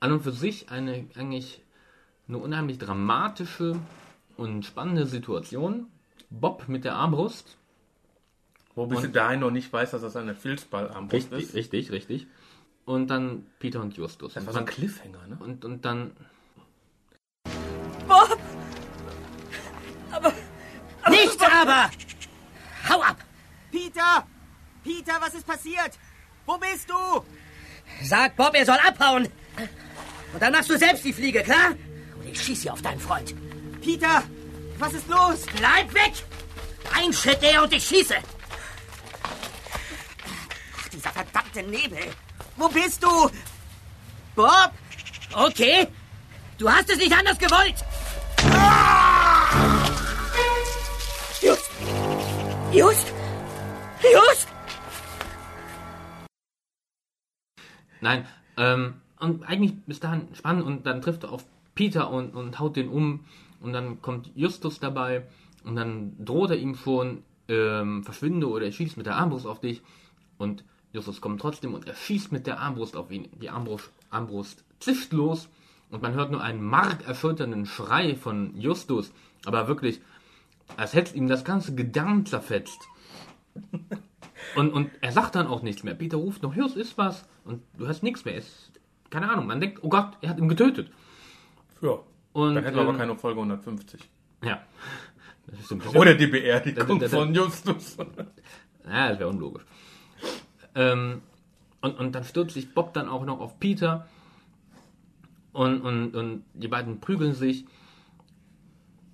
[0.00, 1.62] An und für sich eine eigentlich
[2.26, 3.78] eine unheimlich dramatische
[4.36, 5.86] und spannende Situation.
[6.30, 7.56] Bob mit der Armbrust.
[8.74, 11.54] Wo bis Und- dahin noch nicht weiß, dass das eine Filzballarmbrust ist.
[11.54, 12.26] richtig, richtig.
[12.86, 14.34] Und dann Peter und Justus.
[14.34, 15.36] Das war so ein Cliffhanger, ne?
[15.40, 16.12] und, und dann
[21.62, 21.90] aber!
[22.88, 23.16] Hau ab!
[23.70, 24.26] Peter!
[24.84, 25.98] Peter, was ist passiert?
[26.46, 27.24] Wo bist du?
[28.02, 29.28] Sag Bob, er soll abhauen!
[30.32, 31.70] Und dann machst du selbst die Fliege, klar?
[32.16, 33.34] Und ich schieße sie auf deinen Freund.
[33.80, 34.22] Peter!
[34.78, 35.44] Was ist los?
[35.56, 36.12] Bleib weg!
[36.94, 38.16] Ein Schritt näher und ich schieße!
[40.78, 42.14] Ach, dieser verdammte Nebel.
[42.56, 43.30] Wo bist du?
[44.34, 44.72] Bob?
[45.32, 45.88] Okay,
[46.58, 47.84] du hast es nicht anders gewollt!
[52.70, 53.14] Just!
[54.02, 54.48] Just!
[58.02, 58.26] Nein,
[58.58, 62.76] ähm, und eigentlich bis dahin spannend und dann trifft er auf Peter und, und haut
[62.76, 63.24] den um
[63.60, 65.26] und dann kommt Justus dabei
[65.64, 69.60] und dann droht er ihm schon, ähm, verschwinde oder ich schieße mit der Armbrust auf
[69.60, 69.80] dich
[70.36, 73.28] und Justus kommt trotzdem und er schießt mit der Armbrust auf ihn.
[73.40, 75.48] Die Armbrust, Armbrust zischt los
[75.90, 79.10] und man hört nur einen markerschütternden Schrei von Justus.
[79.46, 80.02] Aber wirklich,
[80.76, 82.88] als hätte ihm das ganze Gedärm zerfetzt.
[84.56, 85.94] Und, und er sagt dann auch nichts mehr.
[85.94, 87.26] Peter ruft noch, Justus ist was.
[87.44, 88.36] Und du hast nichts mehr.
[88.36, 88.70] Es,
[89.10, 90.90] keine Ahnung, man denkt, oh Gott, er hat ihn getötet.
[91.80, 91.98] Ja.
[92.32, 94.00] Und, Dann hätten wir aber ähm, keine Folge 150.
[94.44, 94.62] Ja.
[95.94, 97.96] Oder die Beerdigung Da- da- da- von Justus.
[98.90, 99.64] Ja, das wäre unlogisch.
[100.74, 101.20] Ähm,
[101.82, 104.08] und, und dann stürzt sich Bob dann auch noch auf Peter.
[105.52, 107.66] Und, und, und die beiden prügeln sich.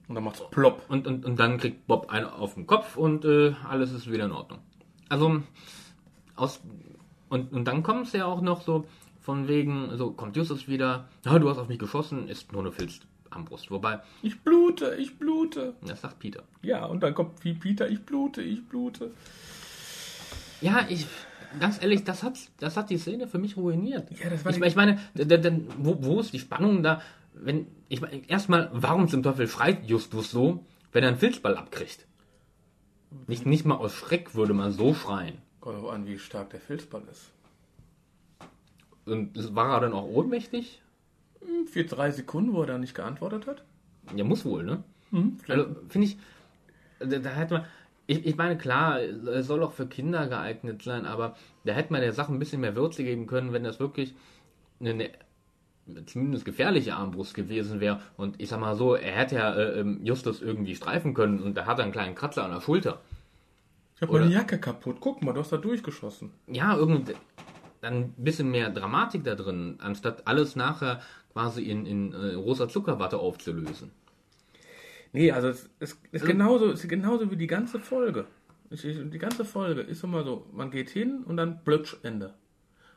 [0.08, 0.82] Und dann macht's plopp.
[0.88, 4.24] Und, und, und dann kriegt Bob einen auf den Kopf und äh, alles ist wieder
[4.26, 4.58] in Ordnung.
[5.08, 5.42] Also,
[6.36, 6.60] aus,
[7.28, 8.86] und, und dann kommt es ja auch noch so
[9.20, 12.72] von wegen, so kommt Justus wieder, ja, du hast auf mich geschossen, ist nur eine
[12.72, 13.70] Filzarmbrust.
[13.70, 15.74] Wobei, Ich blute, ich blute.
[15.86, 16.42] das sagt Peter.
[16.62, 19.10] Ja, und dann kommt wie Peter, ich blute, ich blute.
[20.60, 21.06] Ja, ich,
[21.60, 24.10] ganz ehrlich, das hat, das hat die Szene für mich ruiniert.
[24.22, 27.00] Ja, das war ich, ich meine, d- d- d- wo, wo ist die Spannung da?
[27.34, 32.06] Wenn, ich meine, erstmal, warum zum Teufel schreit Justus so, wenn er einen Filzball abkriegt?
[33.26, 35.38] Nicht, nicht mal aus Schreck würde man so schreien.
[35.60, 37.30] Kommt auch an, wie stark der Filzball ist.
[39.04, 40.80] Und war er dann auch ohnmächtig?
[41.66, 43.64] Für drei Sekunden, wo er dann nicht geantwortet hat.
[44.16, 44.82] Ja, muss wohl, ne?
[45.10, 46.16] Hm, Also, finde ich,
[46.98, 47.64] da, da hätte man,
[48.06, 52.00] ich, ich meine, klar, es soll auch für Kinder geeignet sein, aber da hätte man
[52.00, 54.14] der Sache ein bisschen mehr Würze geben können, wenn das wirklich
[54.80, 55.10] eine
[56.06, 58.00] zumindest gefährliche Armbrust gewesen wäre.
[58.16, 61.56] Und ich sag mal so, er hätte ja äh, ähm, Justus irgendwie streifen können und
[61.56, 63.00] da hat er einen kleinen Kratzer an der Schulter.
[63.96, 64.96] Ich hab meine Jacke kaputt.
[65.00, 66.30] Guck mal, du hast da durchgeschossen.
[66.48, 67.14] Ja, irgendwie
[67.80, 71.00] dann ein bisschen mehr Dramatik da drin, anstatt alles nachher
[71.32, 73.90] quasi in, in äh, rosa Zuckerwatte aufzulösen.
[75.12, 78.26] Nee, also es, es ist genauso, es ist genauso wie die ganze Folge.
[78.70, 82.34] Ich, ich, die ganze Folge ist immer so, man geht hin und dann blötsch, Ende.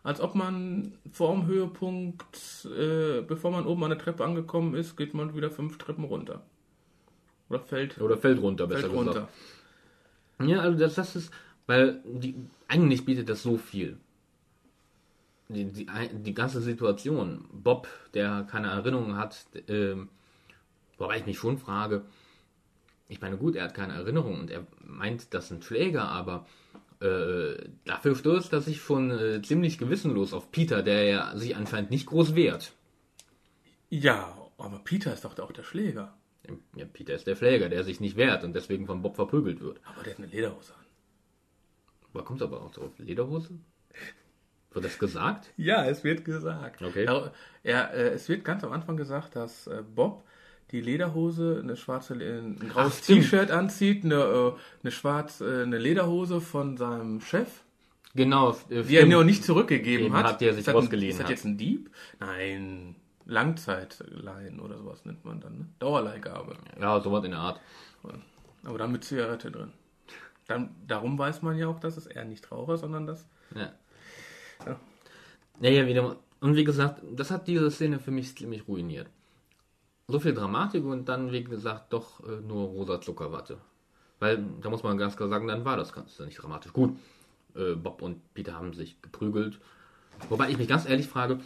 [0.08, 5.13] Als ob man vorm Höhepunkt, äh, bevor man oben an der Treppe angekommen ist, geht
[5.13, 6.46] man wieder fünf Treppen runter.
[7.50, 9.30] Oder fällt, Oder fällt runter, besser fällt gesagt.
[10.38, 10.50] runter.
[10.50, 11.34] Ja, also das, das ist,
[11.65, 12.36] weil die,
[12.70, 13.98] eigentlich bietet das so viel.
[15.50, 20.08] Die, die, die ganze Situation, Bob, der keine Erinnerungen hat, ähm,
[20.98, 22.06] wobei ich mich schon frage,
[23.10, 26.46] ich meine, gut, er hat keine Erinnerungen und er meint, das sind Schläger, aber
[26.99, 31.91] äh, dafür stürzt er sich schon äh, ziemlich gewissenlos auf Peter, der ja sich anscheinend
[31.91, 32.73] nicht groß wehrt.
[33.89, 36.17] Ja, aber Peter ist doch auch der Schläger.
[36.75, 39.79] Ja, Peter ist der Schläger, der sich nicht wehrt und deswegen von Bob verprügelt wird.
[39.83, 40.86] Aber der hat eine Lederhose an.
[42.13, 42.91] Da kommt aber auch drauf.
[42.97, 43.60] Lederhose?
[44.71, 45.53] Wird das gesagt?
[45.57, 46.81] Ja, es wird gesagt.
[46.81, 47.05] Okay.
[47.63, 50.23] Ja, äh, es wird ganz am Anfang gesagt, dass äh, Bob
[50.71, 53.01] die Lederhose, eine schwarze, äh, ein graues.
[53.01, 54.51] T-Shirt anzieht, eine, äh,
[54.84, 57.47] eine schwarze, äh, eine Lederhose von seinem Chef,
[58.15, 58.58] Genau.
[58.69, 60.25] die er nur nicht zurückgegeben Eben, hat.
[60.25, 61.30] hat, die er sich ist ausgeliehen Ist das hat.
[61.32, 61.89] jetzt ein Dieb?
[62.19, 65.65] Nein, Langzeitleihen oder sowas nennt man dann, ne?
[65.80, 66.56] Dauerleihgabe.
[66.80, 67.60] Ja, sowas in der Art.
[68.63, 69.71] Aber dann mit Zigarette drin.
[70.47, 73.25] Dann, darum weiß man ja auch, dass es eher nicht Raucher, sondern das.
[73.56, 73.71] Ja.
[74.65, 74.80] Ja.
[75.62, 76.03] Ja, ja, wieder.
[76.03, 79.08] mal- Und wie gesagt, das hat diese Szene für mich ziemlich ruiniert.
[80.10, 83.58] So viel Dramatik und dann, wie gesagt, doch äh, nur rosa Zuckerwatte.
[84.20, 86.72] Weil, da muss man ganz klar sagen, dann war das Ganze nicht dramatisch.
[86.72, 86.98] Gut,
[87.56, 89.60] äh, Bob und Peter haben sich geprügelt.
[90.30, 91.41] Wobei ich mich ganz ehrlich frage,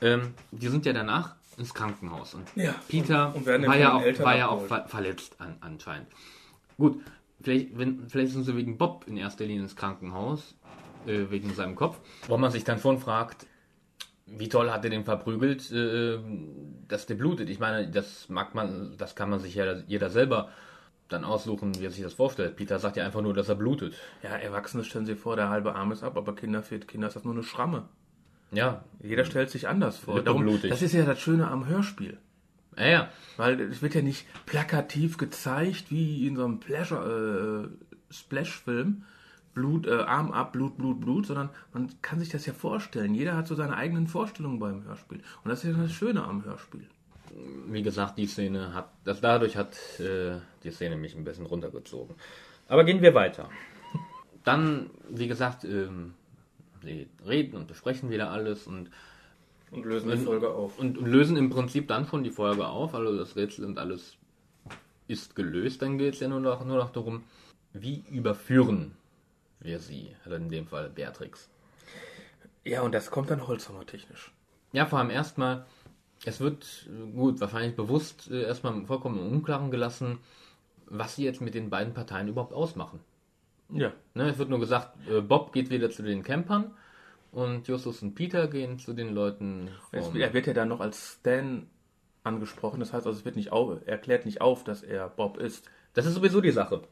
[0.00, 2.34] ähm, die sind ja danach ins Krankenhaus.
[2.34, 2.76] Und Ja.
[2.86, 6.06] Peter Und dann war ja auch, war ja auch ver verletzt an, anscheinend.
[6.78, 7.02] Gut,
[7.40, 10.54] vielleicht, wenn, vielleicht sind sie wegen Bob in erster Linie ins Krankenhaus,
[11.06, 11.98] äh, wegen seinem Kopf.
[12.28, 13.44] Wo man sich dann schon fragt,
[14.26, 16.18] wie toll hat er den verprügelt, äh,
[16.88, 17.50] dass der blutet.
[17.50, 20.50] Ich meine, das mag man, das kann man sich ja jeder selber
[21.08, 22.56] dann aussuchen, wie er sich das vorstellt.
[22.56, 23.94] Peter sagt ja einfach nur, dass er blutet.
[24.22, 27.16] Ja, Erwachsene stellen sich vor, der halbe Arm ist ab, aber Kinder, für Kinder ist
[27.16, 27.88] das nur eine Schramme.
[28.52, 30.22] Ja, Jeder stellt sich anders vor.
[30.22, 30.70] Blutig.
[30.70, 32.18] das ist ja das Schöne am Hörspiel.
[32.76, 33.08] ja, ja.
[33.36, 39.04] Weil es wird ja nicht plakativ gezeigt, wie in so einem Pleasure, äh, Splash-Film.
[39.54, 43.14] Blut, äh, Arm ab, Blut, Blut, Blut, sondern man kann sich das ja vorstellen.
[43.14, 45.20] Jeder hat so seine eigenen Vorstellungen beim Hörspiel.
[45.42, 46.86] Und das ist ja das Schöne am Hörspiel.
[47.66, 52.14] wie gesagt, die Szene hat, das dadurch hat äh, die Szene mich ein bisschen runtergezogen.
[52.68, 53.48] Aber gehen wir weiter.
[54.44, 56.14] Dann, wie gesagt, ähm,
[56.82, 58.90] sie reden und besprechen wieder alles und,
[59.70, 60.78] Und lösen die Folge auf.
[60.78, 62.94] und, und lösen im Prinzip dann schon die Folge auf.
[62.94, 64.16] Also das Rätsel und alles
[65.08, 65.82] ist gelöst.
[65.82, 67.22] Dann geht es ja nur noch, nur noch darum,
[67.72, 68.92] wie überführen
[69.64, 71.48] wir sie, also in dem Fall Beatrix.
[72.64, 74.32] Ja, und das kommt dann Holzhammer technisch.
[74.72, 75.66] Ja, vor allem erstmal,
[76.24, 80.18] es wird äh, gut, wahrscheinlich bewusst äh, erstmal vollkommen im Unklaren gelassen,
[80.86, 83.00] was sie jetzt mit den beiden Parteien überhaupt ausmachen.
[83.70, 83.92] Ja.
[84.14, 86.72] Ne, es wird nur gesagt, äh, Bob geht wieder zu den Campern
[87.32, 89.70] und Justus und Peter gehen zu den Leuten.
[89.90, 91.66] Vom- er wird ja dann noch als Stan
[92.22, 92.80] angesprochen.
[92.80, 95.68] Das heißt also, es wird nicht auf, er klärt nicht auf, dass er Bob ist.
[95.94, 96.82] Das ist sowieso die Sache.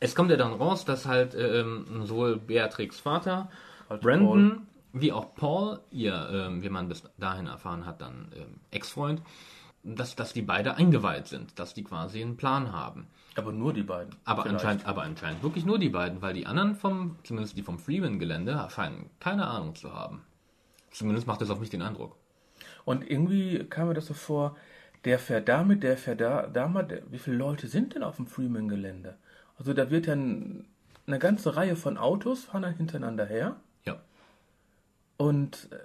[0.00, 3.50] Es kommt ja dann raus, dass halt ähm, sowohl Beatrix Vater,
[3.88, 8.60] Als Brandon, wie auch Paul, ihr, ähm, wie man bis dahin erfahren hat, dann ähm,
[8.70, 9.22] Ex-Freund,
[9.82, 13.06] dass, dass die beide eingeweiht sind, dass die quasi einen Plan haben.
[13.36, 14.14] Aber nur die beiden.
[14.24, 14.56] Aber Vielleicht.
[14.56, 18.68] anscheinend, aber anscheinend wirklich nur die beiden, weil die anderen vom, zumindest die vom Freeman-Gelände,
[18.70, 20.22] scheinen keine Ahnung zu haben.
[20.90, 22.16] Zumindest macht das auf mich den Eindruck.
[22.84, 24.56] Und irgendwie kam mir das so vor,
[25.04, 27.02] der fährt damit, der fährt da, damit.
[27.10, 29.16] Wie viele Leute sind denn auf dem Freeman-Gelände?
[29.58, 30.64] Also da wird dann
[31.06, 33.56] eine ganze Reihe von Autos fahren dann hintereinander her.
[33.84, 34.00] Ja.
[35.16, 35.76] Und äh,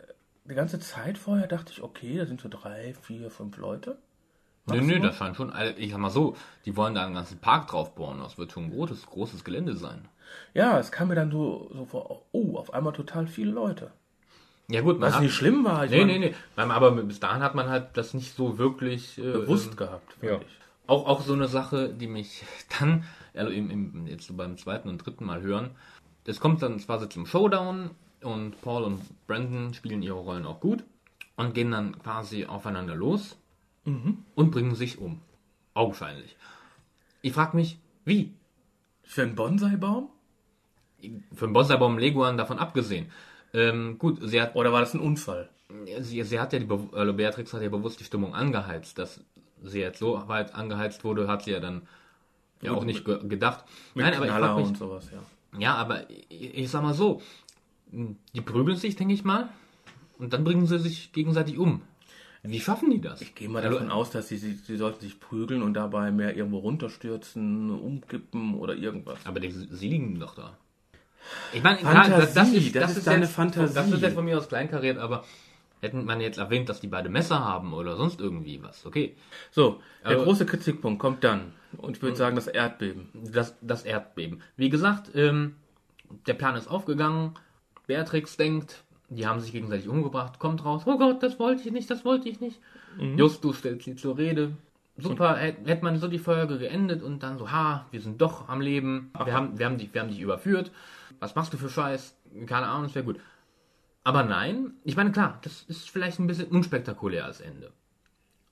[0.46, 3.98] die ganze Zeit vorher dachte ich, okay, da sind so drei, vier, fünf Leute.
[4.66, 7.68] Nö, nö, das scheint schon, ich sag mal so, die wollen da einen ganzen Park
[7.68, 8.20] drauf bauen.
[8.20, 10.08] Das wird schon ein großes, großes Gelände sein.
[10.54, 13.92] Ja, es kam mir dann so, so vor, oh, auf einmal total viele Leute.
[14.68, 16.62] Ja gut, man Was hat, nicht schlimm war, ich Nee, mein, nee, nee.
[16.62, 20.36] Aber bis dahin hat man halt das nicht so wirklich äh, bewusst gehabt, Ja.
[20.38, 20.48] ich.
[20.90, 22.44] Auch, auch so eine Sache, die mich
[22.80, 23.04] dann,
[23.36, 25.70] also im, im, jetzt so beim zweiten und dritten Mal hören,
[26.26, 30.84] es kommt dann quasi zum Showdown und Paul und Brandon spielen ihre Rollen auch gut
[31.38, 33.38] und gehen dann quasi aufeinander los
[34.36, 35.22] und bringen sich um.
[35.74, 36.36] Augenscheinlich.
[37.22, 38.34] Ich frage mich, wie?
[39.04, 40.10] Für einen Bonsai-Baum?
[41.34, 43.12] Für den Bonsai-Baum Leguan davon abgesehen.
[43.54, 45.50] Ähm, gut, sie hat Oder war das ein Unfall?
[46.02, 49.24] sie, sie hat ja die, Be- also Beatrix hat ja bewusst die Stimmung angeheizt, dass
[49.64, 51.84] sie jetzt so weit angeheizt wurde, hat sie ja dann
[52.62, 53.64] ja auch nicht ge gedacht.
[53.96, 55.60] Nein, aber ich Knaller mich, und sowas, ja.
[55.60, 57.22] ja, aber ich, ich sag mal so,
[57.92, 59.50] die prügeln sich, denke ich mal,
[60.18, 61.82] und dann bringen sie sich gegenseitig um.
[62.44, 63.22] Wie schaffen die das?
[63.22, 66.12] Ich gehe mal Also, davon aus, dass sie, sie, sie sollten sich prügeln und dabei
[66.12, 69.20] mehr irgendwo runterstürzen, umkippen oder irgendwas.
[69.26, 70.58] Aber die, sie liegen doch da.
[71.52, 73.74] Ich meine, Fantasie, das ist deine jetzt, Fantasie.
[73.74, 75.26] Das ist jetzt von mir aus kleinkariert, aber
[75.82, 79.16] hätten man jetzt erwähnt, dass die beide Messer haben oder sonst irgendwie was, okay.
[79.52, 81.54] So, der Aber- große Kritikpunkt kommt dann.
[81.78, 83.10] Und ich würde sagen, das Erdbeben.
[83.14, 84.42] das, das Erdbeben.
[84.58, 85.56] Wie gesagt, ähm,
[86.28, 87.36] der Plan ist aufgegangen.
[87.86, 90.84] Beatrix denkt, die haben sich gegenseitig umgebracht, kommt raus.
[90.86, 92.60] Oh Gott, das wollte ich nicht, das wollte ich nicht.
[93.00, 94.52] Justus stellt sie zur Rede.
[94.98, 98.60] Super, hätte man so die Folge geendet und dann so, ha, wir sind doch am
[98.62, 99.12] Leben.
[99.24, 100.72] Wir haben, wir haben, dich, wir haben dich überführt.
[101.20, 102.16] Was machst du für Scheiß?
[102.48, 103.20] Keine Ahnung, das wäre gut.
[104.10, 107.72] Aber nein, ich meine, klar, das ist vielleicht ein bisschen unspektakulär als Ende.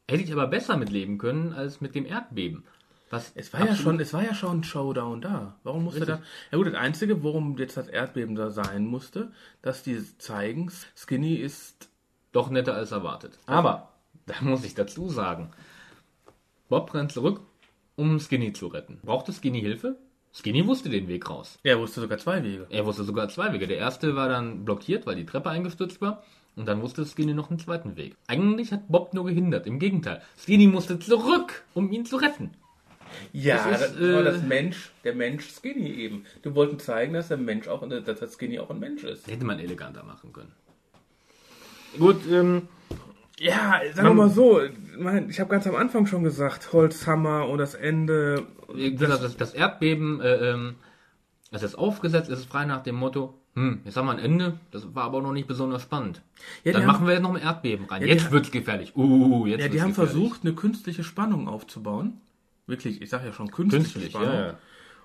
[0.08, 2.64] Hätte ich aber besser mitleben können als mit dem Erdbeben.
[3.10, 5.56] Was Es war ja schon, es war ja schon ein Showdown da.
[5.64, 6.18] Warum musste Richtig.
[6.18, 6.24] da?
[6.52, 9.32] Ja gut, das Einzige, worum jetzt das Erdbeben da sein musste,
[9.64, 11.90] dass die zeigen, Skinny ist.
[12.34, 13.40] doch netter als erwartet.
[13.48, 13.94] Aber,
[14.28, 15.50] da muss ich dazu sagen,
[16.70, 17.42] Bob rennt zurück,
[17.96, 19.00] um Skinny zu retten.
[19.04, 19.98] Brauchte Skinny Hilfe?
[20.38, 21.58] Skinny wusste den Weg raus.
[21.64, 22.68] Er wusste sogar zwei Wege.
[22.70, 23.66] Er wusste sogar zwei Wege.
[23.66, 26.24] Der erste war dann blockiert, weil die Treppe eingestürzt war.
[26.56, 28.16] Und dann wusste Skinny noch einen zweiten Weg.
[28.28, 29.66] Eigentlich hat Bob nur gehindert.
[29.66, 30.22] Im Gegenteil.
[30.38, 32.52] Skinny musste zurück, um ihn zu retten.
[33.34, 36.26] Ja, Das das, ist, war äh, das Mensch, der Mensch Skinny eben.
[36.44, 39.26] Du wollten zeigen, dass der Mensch auch, dass der Skinny auch ein Mensch ist.
[39.28, 40.52] Hätte man eleganter machen können.
[41.98, 42.68] Gut, ähm,
[43.40, 47.76] Ja, sagen wir mal so, ich habe ganz am Anfang schon gesagt, Holzhammer und das
[47.76, 48.48] Ende.
[48.74, 50.76] Wie gesagt, das, das Erdbeben, äh, ähm,
[51.52, 54.60] es ist aufgesetzt, es ist frei nach dem Motto, hm, jetzt haben wir ein Ende,
[54.72, 56.22] das war aber noch nicht besonders spannend.
[56.64, 58.02] Ja, Dann haben- machen wir jetzt noch ein Erdbeben rein.
[58.02, 58.96] die jetzt wird's gefährlich.
[58.96, 60.12] Uh, jetzt Ja, die wird's haben gefährlich.
[60.14, 62.22] versucht, eine künstliche Spannung aufzubauen.
[62.66, 64.34] Wirklich, ich sage ja schon künstliche Künstlich, Spannung.
[64.34, 64.58] ja, ja.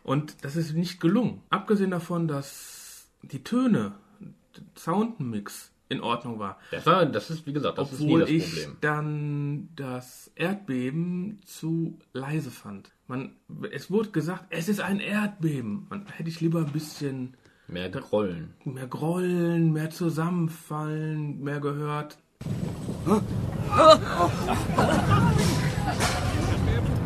[0.03, 1.43] Und das ist nicht gelungen.
[1.51, 6.59] Abgesehen davon, dass die Töne, der Soundmix in Ordnung war.
[6.71, 8.77] Das, war, das ist, wie gesagt, das obwohl ist nie das ich Problem.
[8.81, 12.91] dann das Erdbeben zu leise fand.
[13.07, 13.37] Man,
[13.71, 15.87] es wurde gesagt, es ist ein Erdbeben.
[15.91, 17.37] Man hätte ich lieber ein bisschen
[17.69, 18.55] Mehr Grollen.
[18.65, 22.19] mehr grollen, mehr zusammenfallen, mehr gehört.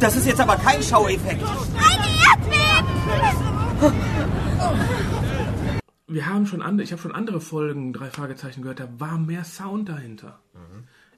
[0.01, 1.43] Das ist jetzt aber kein Schaueffekt.
[6.09, 9.45] Wir haben schon andere, ich habe schon andere Folgen, drei Fragezeichen gehört, da war mehr
[9.45, 10.39] Sound dahinter.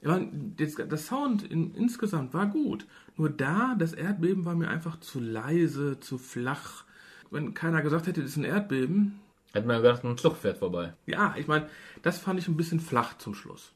[0.00, 2.86] Ich meine, das, das Sound in, insgesamt war gut.
[3.16, 6.84] Nur da, das Erdbeben war mir einfach zu leise, zu flach.
[7.30, 9.20] Wenn keiner gesagt hätte, das ist ein Erdbeben,
[9.52, 10.92] Hätte man gedacht, ein Zug fährt vorbei.
[11.06, 11.68] ja, ich meine,
[12.02, 13.72] das fand ich ein bisschen flach zum Schluss.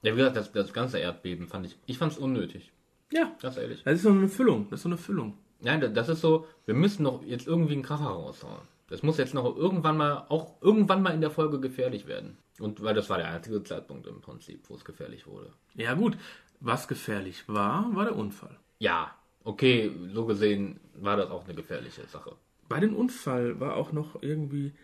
[0.00, 2.72] Ja, wie gesagt, das, das ganze Erdbeben fand ich, ich fand's unnötig.
[3.12, 3.82] Ja, Ganz ehrlich.
[3.84, 5.34] das ist so eine Füllung, das ist so eine Füllung.
[5.60, 8.62] Nein, da- das ist so, wir müssen noch jetzt irgendwie einen Kracher raushauen.
[8.92, 12.36] Das muss jetzt noch irgendwann mal, auch irgendwann mal in der Folge gefährlich werden.
[12.60, 15.50] Und weil das war der einzige Zeitpunkt im Prinzip, wo es gefährlich wurde.
[15.74, 16.18] Ja gut,
[16.60, 18.54] was gefährlich war, war der Unfall.
[18.80, 22.36] Ja, okay, so gesehen war das auch eine gefährliche Sache.
[22.68, 24.74] bei dem Unfall war auch noch irgendwie,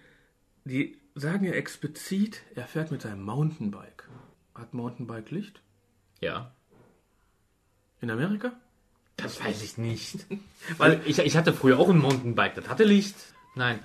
[0.64, 4.08] die sagen ja explizit, er fährt mit seinem Mountainbike.
[4.54, 5.60] Hat Mountainbike Licht?
[6.22, 6.54] Ja.
[8.00, 8.52] In Amerika?
[9.18, 10.24] Das weiß ich nicht.
[10.78, 13.34] Weil ich, ich hatte früher auch ein Mountainbike, das hatte Licht.
[13.58, 13.80] Nein.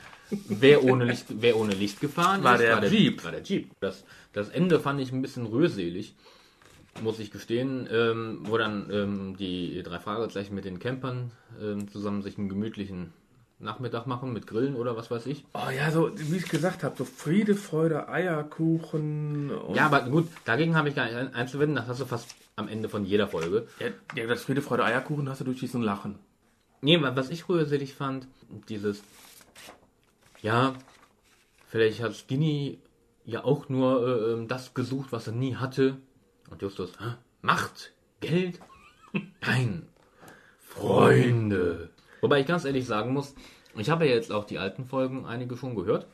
[0.48, 3.24] Wer ohne Licht, wer ohne Licht gefahren War ist, der Jeep.
[3.24, 3.72] War der Jeep.
[3.82, 6.16] Das, das Ende fand ich ein bisschen rührselig,
[7.02, 12.22] muss ich gestehen, ähm, wo dann ähm, die drei Fragezeichen mit den Campern ähm, zusammen
[12.22, 13.12] sich einen gemütlichen
[13.60, 15.46] Nachmittag machen mit Grillen oder was weiß ich.
[15.54, 19.52] Oh ja, so wie ich gesagt habe, so Friede, Freude, Eierkuchen.
[19.74, 22.68] Ja, aber gut, dagegen habe ich gar nicht ein- einzuwenden, das hast du fast am
[22.68, 23.68] Ende von jeder Folge.
[23.80, 26.16] ja, ja, das Friede, Freude, Eierkuchen hast du durch diesen Lachen.
[26.82, 28.28] Nee, wa- was ich rührselig fand,
[28.70, 29.02] dieses,
[30.44, 30.74] ja,
[31.68, 32.80] vielleicht hat Skinny
[33.26, 35.98] ja auch nur äh, ähm, das gesucht, was er nie hatte.
[36.52, 37.16] Und Justus, Hä?
[37.42, 38.60] Macht, Geld?
[39.42, 39.88] Nein,
[40.60, 41.90] Freunde.
[42.22, 43.34] Wobei ich ganz ehrlich sagen muss,
[43.76, 46.08] ich habe ja jetzt auch die alten Folgen einige schon gehört.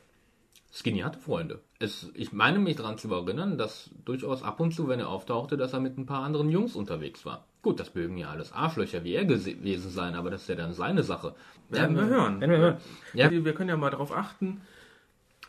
[0.72, 1.60] Skinny hatte Freunde.
[1.80, 5.56] Es, ich meine mich daran zu erinnern, dass durchaus ab und zu, wenn er auftauchte,
[5.56, 7.46] dass er mit ein paar anderen Jungs unterwegs war.
[7.62, 10.72] Gut, das mögen ja alles Arschlöcher wie er gewesen sein, aber das ist ja dann
[10.72, 11.34] seine Sache.
[11.68, 12.40] Werden wir hören.
[12.40, 12.76] Werden wir hören.
[13.12, 14.62] Ja, Wir können ja mal darauf achten,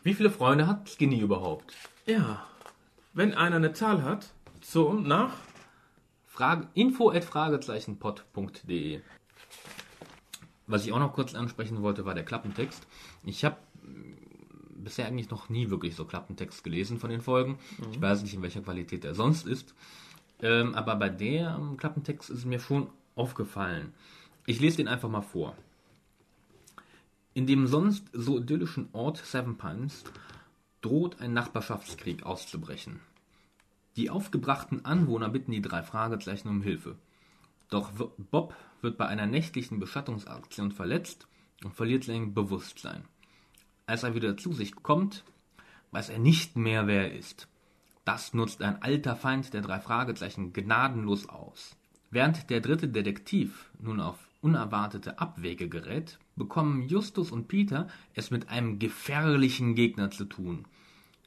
[0.02, 1.72] wie viele Freunde hat Skinny überhaupt?
[2.06, 2.44] ja,
[3.14, 4.32] wenn einer eine Zahl hat,
[4.62, 5.32] so nach,
[6.26, 9.00] Frage, info at fragezeichenpod.de
[10.66, 12.86] Was ich auch noch kurz ansprechen wollte, war der Klappentext.
[13.24, 13.56] Ich habe
[14.76, 17.58] bisher eigentlich noch nie wirklich so Klappentext gelesen von den Folgen.
[17.92, 19.74] Ich weiß nicht, in welcher Qualität er sonst ist.
[20.42, 23.94] Ähm, aber bei der ähm, Klappentext ist mir schon aufgefallen.
[24.44, 25.56] Ich lese den einfach mal vor.
[27.32, 30.04] In dem sonst so idyllischen Ort Seven Pines
[30.82, 33.00] droht ein Nachbarschaftskrieg auszubrechen.
[33.96, 36.96] Die aufgebrachten Anwohner bitten die drei Fragezeichen um Hilfe.
[37.70, 37.92] Doch
[38.30, 41.26] Bob wird bei einer nächtlichen Beschattungsaktion verletzt
[41.64, 43.04] und verliert sein Bewusstsein.
[43.86, 45.24] Als er wieder zu sich kommt,
[45.92, 47.48] weiß er nicht mehr, wer er ist.
[48.04, 51.76] Das nutzt ein alter Feind der drei Fragezeichen gnadenlos aus.
[52.10, 58.48] Während der dritte Detektiv nun auf unerwartete Abwege gerät, bekommen Justus und Peter es mit
[58.48, 60.64] einem gefährlichen Gegner zu tun.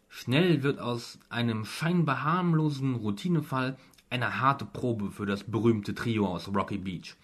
[0.09, 3.77] Schnell wird aus einem scheinbar harmlosen Routinefall
[4.09, 7.15] eine harte Probe für das berühmte Trio aus Rocky Beach.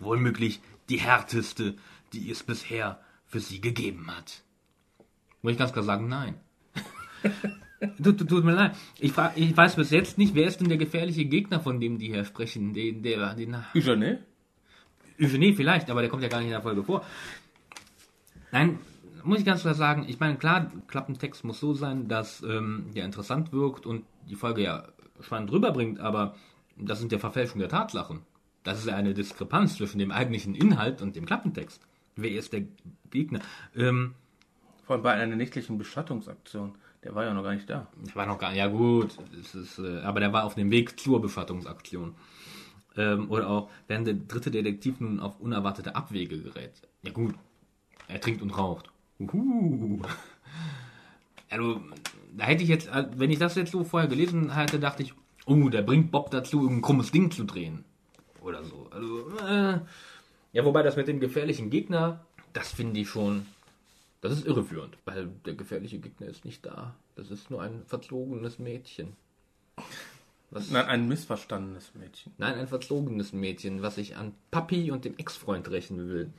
[0.00, 1.76] Wohlmöglich die härteste,
[2.12, 4.42] die es bisher für sie gegeben hat.
[5.42, 6.34] Muss ich ganz klar sagen, nein.
[8.02, 8.76] tut, tut, tut mir leid.
[8.98, 11.98] Ich, frag, ich weiß bis jetzt nicht, wer ist denn der gefährliche Gegner, von dem
[11.98, 12.74] die hier sprechen?
[12.74, 14.24] Den, der, den, Eugene?
[15.20, 17.04] Eugenie vielleicht, aber der kommt ja gar nicht in der Folge vor.
[18.52, 18.78] Nein,
[19.24, 23.04] muss ich ganz klar sagen, ich meine, klar, Klappentext muss so sein, dass ähm, der
[23.04, 24.88] interessant wirkt und die Folge ja
[25.20, 26.34] spannend rüberbringt, aber
[26.76, 28.22] das sind ja Verfälschungen der Tatsachen.
[28.62, 31.82] Das ist ja eine Diskrepanz zwischen dem eigentlichen Inhalt und dem Klappentext.
[32.16, 32.64] Wer ist der
[33.10, 33.40] Gegner?
[33.76, 34.14] Ähm,
[34.84, 36.74] Vor allem bei einer nächtlichen Beschattungsaktion.
[37.04, 37.86] Der war ja noch gar nicht da.
[38.06, 41.20] Der war noch gar ja gut, ist, äh, aber der war auf dem Weg zur
[41.20, 42.14] Beschattungsaktion.
[42.96, 46.72] Ähm, oder auch, während der dritte Detektiv nun auf unerwartete Abwege gerät.
[47.02, 47.34] Ja gut,
[48.08, 48.90] er trinkt und raucht.
[49.20, 50.02] Uhu.
[51.50, 51.80] Also,
[52.36, 55.14] da hätte ich jetzt, äh, wenn ich das jetzt so vorher gelesen hätte, dachte ich,
[55.46, 57.84] oh, der bringt Bob dazu, irgendein krummes Ding zu drehen.
[58.42, 58.88] Oder so.
[58.90, 59.80] Also, äh,
[60.52, 63.46] ja, wobei das mit dem gefährlichen Gegner, das finde ich schon,
[64.20, 66.94] das ist irreführend, weil der gefährliche Gegner ist nicht da.
[67.16, 69.16] Das ist nur ein verzogenes Mädchen.
[70.50, 72.32] Was, Nein, ein missverstandenes Mädchen.
[72.38, 76.30] Nein, ein verzogenes Mädchen, was sich an Papi und dem Ex-Freund rächen will.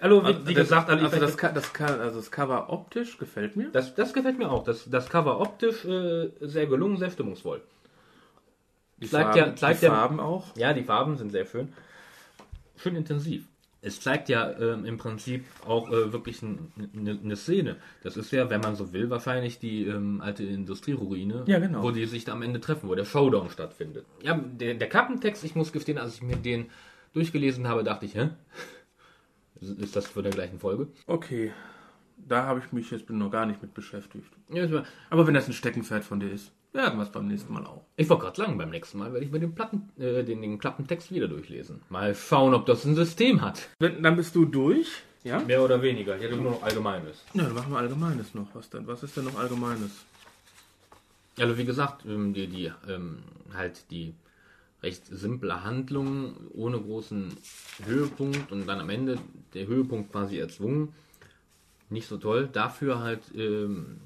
[0.00, 3.68] Hallo, wie, wie gesagt, also, also ich- das, das, also das Cover optisch gefällt mir.
[3.70, 4.64] das, das gefällt mir auch.
[4.64, 7.60] Das, das Cover optisch äh, sehr gelungen, sehr stimmungsvoll.
[8.96, 10.56] Die zeigt Farben, ja- zeigt die ja- Farben auch.
[10.56, 11.72] Ja, die Farben sind sehr schön.
[12.76, 13.44] Schön intensiv.
[13.82, 17.76] Es zeigt ja ähm, im Prinzip auch äh, wirklich ein- eine eine Szene.
[18.02, 21.82] Das ist ja, wenn man so will, wahrscheinlich die ähm, alte Industrieruine, Ja, genau.
[21.82, 24.04] wo die sich da am Ende treffen, wo der Showdown stattfindet.
[24.22, 26.66] Ja, der, der Klappentext, ich muss gestehen, als ich mir den
[27.14, 28.28] durchgelesen habe, dachte ich, hä?
[29.60, 30.88] Ist das von der gleichen Folge?
[31.06, 31.52] Okay.
[32.16, 34.30] Da habe ich mich jetzt noch gar nicht mit beschäftigt.
[34.52, 37.66] Ja, Aber wenn das ein Steckenpferd von dir ist, werden wir es beim nächsten Mal
[37.66, 37.84] auch.
[37.96, 40.58] Ich wollte gerade sagen, beim nächsten Mal werde ich mir den, Platten, äh, den, den
[40.58, 41.82] Klappentext wieder durchlesen.
[41.88, 43.68] Mal schauen, ob das ein System hat.
[43.78, 44.88] Wenn, dann bist du durch.
[45.24, 45.40] Ja?
[45.40, 46.16] Mehr oder weniger.
[46.16, 47.24] Ich hätte nur noch Allgemeines.
[47.34, 48.48] Ja, dann machen wir Allgemeines noch.
[48.54, 48.86] Was denn?
[48.86, 49.90] Was ist denn noch Allgemeines?
[51.38, 53.18] Also wie gesagt, ähm, die, die ähm,
[53.54, 54.14] halt die
[54.82, 57.36] recht simple Handlung ohne großen
[57.84, 59.18] Höhepunkt und dann am Ende
[59.54, 60.94] der Höhepunkt quasi erzwungen.
[61.90, 62.48] Nicht so toll.
[62.50, 64.00] Dafür halt ähm,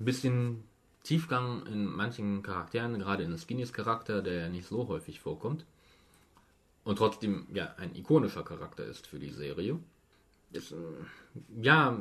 [0.00, 0.64] ein bisschen
[1.02, 5.64] Tiefgang in manchen Charakteren, gerade in Skinnys Charakter, der ja nicht so häufig vorkommt.
[6.84, 9.78] Und trotzdem ja ein ikonischer Charakter ist für die Serie.
[10.52, 10.76] ist, äh,
[11.60, 11.98] ja,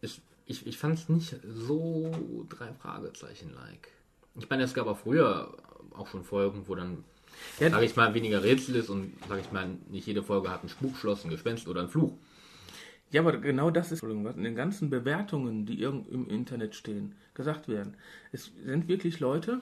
[0.00, 3.88] ist, ich, ich fand es nicht so drei Fragezeichen-like.
[4.36, 5.54] Ich meine, es gab auch früher
[5.92, 7.04] auch schon Folgen, wo dann,
[7.58, 10.62] Ja, sage ich mal, weniger Rätsel ist und, sage ich mal, nicht jede Folge hat
[10.64, 12.12] ein Spukschloss, ein Gespenst oder ein Fluch.
[13.10, 17.14] Ja, aber genau das ist, was in den ganzen Bewertungen, die irgend im Internet stehen,
[17.34, 17.94] gesagt werden.
[18.32, 19.60] Es sind wirklich Leute.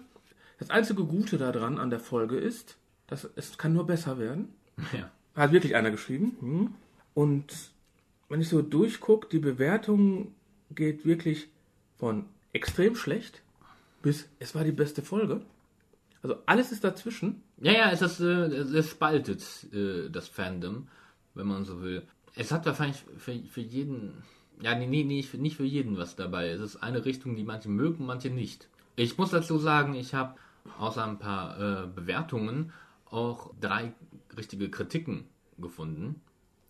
[0.59, 2.77] Das einzige Gute daran an der Folge ist,
[3.07, 4.49] dass es kann nur besser werden.
[4.93, 5.11] Ja.
[5.35, 6.37] Hat wirklich einer geschrieben.
[6.41, 6.75] Hm.
[7.15, 7.71] Und
[8.29, 10.33] wenn ich so durchgucke, die Bewertung
[10.71, 11.49] geht wirklich
[11.97, 13.43] von extrem schlecht
[14.03, 15.43] bis es war die beste Folge.
[16.23, 17.43] Also alles ist dazwischen.
[17.59, 19.43] Ja, ja, es, ist, äh, es spaltet
[19.73, 20.89] äh, das Fandom,
[21.35, 22.03] wenn man so will.
[22.39, 24.23] Es hat wahrscheinlich für, für jeden,
[24.63, 26.49] ja, nee, nee, nee, nicht für jeden was dabei.
[26.51, 28.69] Es ist eine Richtung, die manche mögen, manche nicht.
[28.95, 30.39] Ich muss dazu sagen, ich habe
[30.79, 32.73] außer ein paar äh, Bewertungen
[33.07, 33.93] auch drei
[34.37, 35.25] richtige Kritiken
[35.59, 36.21] gefunden.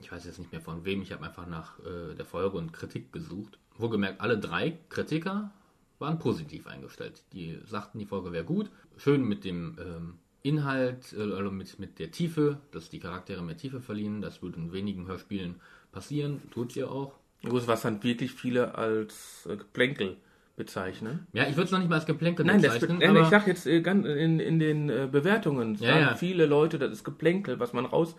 [0.01, 2.73] Ich weiß jetzt nicht mehr von wem, ich habe einfach nach äh, der Folge und
[2.73, 3.59] Kritik gesucht.
[3.77, 5.53] Wohlgemerkt, alle drei Kritiker
[5.99, 7.25] waren positiv eingestellt.
[7.35, 10.14] Die sagten, die Folge wäre gut, schön mit dem ähm,
[10.49, 14.21] Inhalt, äh, also mit, mit der Tiefe, dass die Charaktere mehr Tiefe verlieren.
[14.21, 15.57] Das würde in wenigen Hörspielen
[15.93, 17.13] passieren, tut ja auch.
[17.43, 20.17] Was dann wirklich viele als äh, Geplänkel
[20.57, 21.27] bezeichnen.
[21.33, 23.67] Ja, ich würde es noch nicht mal als Geplänkel Nein, bezeichnen, nein ich sag jetzt
[23.67, 26.15] äh, ganz in, in den äh, Bewertungen Ja, sagen ja.
[26.17, 28.17] viele Leute, das ist Geplänkel, was man raus,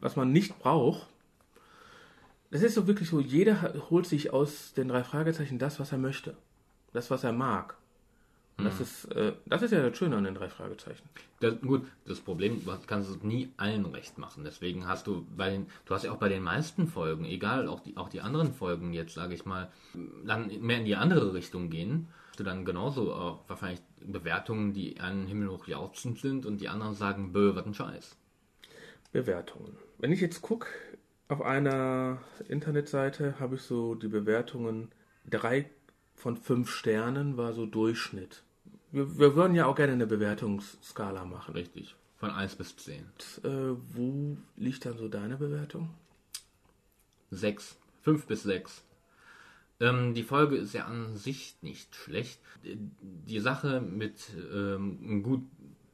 [0.00, 1.06] was man nicht braucht.
[2.50, 5.98] Das ist so wirklich so, jeder holt sich aus den drei Fragezeichen das, was er
[5.98, 6.36] möchte.
[6.92, 7.76] Das, was er mag.
[8.56, 8.68] Und Mhm.
[8.68, 11.08] das ist, äh, das ist ja das Schöne an den drei Fragezeichen.
[11.40, 14.44] Das, gut, das Problem, du kannst es nie allen recht machen.
[14.44, 17.80] Deswegen hast du bei den, du hast ja auch bei den meisten Folgen, egal, auch
[17.80, 19.70] die, auch die anderen Folgen jetzt, sage ich mal,
[20.24, 22.08] dann mehr in die andere Richtung gehen.
[22.28, 26.94] Hast Du dann genauso auch wahrscheinlich Bewertungen, die einen himmelhoch jauchzend sind und die anderen
[26.94, 28.16] sagen, bö, was ein Scheiß.
[29.12, 29.76] Bewertungen.
[29.98, 30.66] Wenn ich jetzt gucke,
[31.28, 34.90] auf einer Internetseite habe ich so die Bewertungen,
[35.28, 35.70] drei
[36.14, 38.42] von fünf Sternen war so Durchschnitt.
[38.92, 41.54] Wir, wir würden ja auch gerne eine Bewertungsskala machen.
[41.54, 41.96] Richtig.
[42.16, 43.04] Von 1 bis 10.
[43.04, 45.90] Und, äh, wo liegt dann so deine Bewertung?
[47.30, 47.76] 6.
[48.02, 48.82] 5 bis 6.
[49.80, 52.38] Ähm, die Folge ist ja an sich nicht schlecht.
[52.62, 55.42] Die Sache mit ähm, gut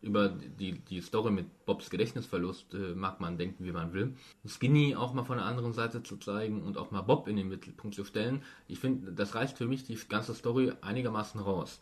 [0.03, 4.15] über die, die Story mit Bobs Gedächtnisverlust äh, mag man denken, wie man will.
[4.47, 7.49] Skinny auch mal von der anderen Seite zu zeigen und auch mal Bob in den
[7.49, 8.43] Mittelpunkt zu stellen.
[8.67, 11.81] Ich finde, das reißt für mich die ganze Story einigermaßen raus.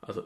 [0.00, 0.24] Also,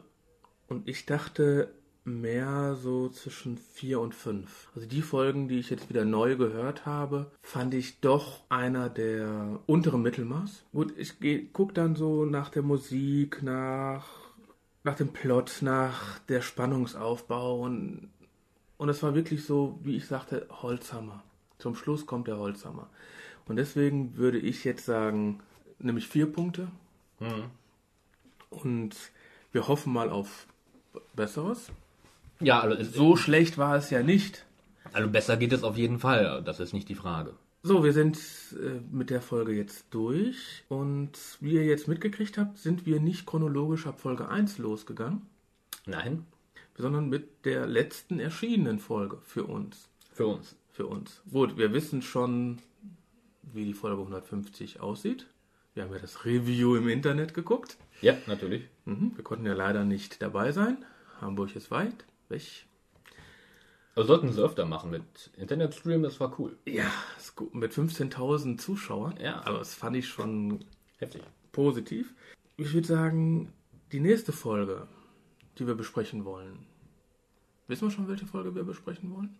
[0.67, 1.73] und ich dachte
[2.05, 4.69] mehr so zwischen vier und fünf.
[4.73, 9.59] Also die Folgen, die ich jetzt wieder neu gehört habe, fand ich doch einer der
[9.67, 10.63] unteren Mittelmaß.
[10.71, 14.07] Gut, ich geh- guck dann so nach der Musik, nach,
[14.83, 18.09] nach dem Plot, nach der Spannungsaufbau und,
[18.77, 21.23] und es war wirklich so, wie ich sagte, Holzhammer.
[21.57, 22.89] Zum Schluss kommt der Holzhammer.
[23.47, 25.41] Und deswegen würde ich jetzt sagen,
[25.79, 26.69] nämlich vier Punkte.
[28.49, 28.95] Und
[29.51, 30.47] wir hoffen mal auf
[31.15, 31.71] Besseres.
[32.39, 34.45] Ja, also, So schlecht war es ja nicht.
[34.93, 36.41] also besser geht es auf jeden Fall.
[36.43, 37.33] Das ist nicht die Frage.
[37.61, 38.17] So, wir sind
[38.53, 40.63] äh, mit der Folge jetzt durch.
[40.69, 45.23] Und wie ihr jetzt mitgekriegt habt, sind wir nicht chronologisch ab Folge 1 losgegangen,
[45.85, 46.25] Nein,
[46.77, 49.89] sondern mit der letzten erschienenen Folge für uns.
[50.13, 50.55] für uns.
[50.71, 51.21] Für uns.
[51.29, 52.59] Gut, wir wissen schon,
[53.41, 55.27] wie die Folge 150 aussieht.
[55.73, 57.77] Wir haben ja das Review im Internet geguckt.
[58.01, 58.69] Ja, natürlich.
[58.85, 60.77] Mhm, wir konnten ja leider nicht dabei sein.
[61.19, 62.68] Hamburg ist weit weg.
[63.99, 66.57] Also sollten sie öfter machen mit Internetstream, das war cool.
[66.65, 66.89] Ja,
[67.51, 69.17] mit 15.000 Zuschauern.
[69.19, 69.41] Ja.
[69.41, 70.63] Also das fand ich schon
[70.99, 71.21] Heftig.
[71.51, 72.13] positiv.
[72.55, 73.51] Ich würde sagen,
[73.91, 74.87] die nächste Folge,
[75.57, 76.65] die wir besprechen wollen.
[77.67, 79.37] Wissen wir schon, welche Folge wir besprechen wollen?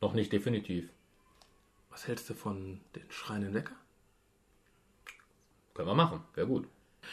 [0.00, 0.88] Noch nicht definitiv.
[1.90, 3.76] Was hältst du von den schreienden Wecker?
[5.74, 6.66] Können wir machen, wäre gut.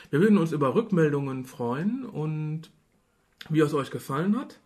[0.09, 2.71] Wir würden uns über Rückmeldungen freuen und
[3.49, 4.61] wie es euch gefallen hat.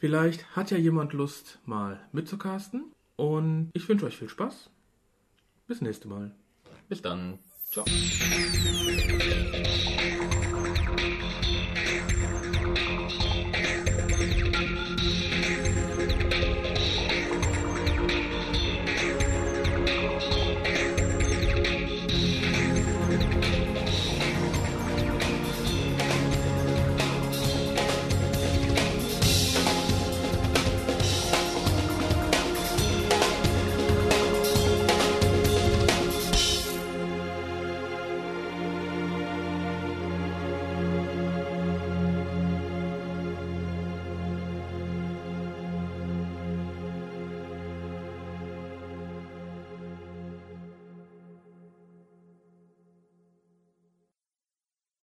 [0.00, 2.90] Vielleicht hat ja jemand Lust, mal mitzucasten.
[3.16, 4.70] Und ich wünsche euch viel Spaß.
[5.66, 6.34] Bis nächste Mal.
[6.88, 7.38] Bis dann.
[7.70, 7.84] Ciao.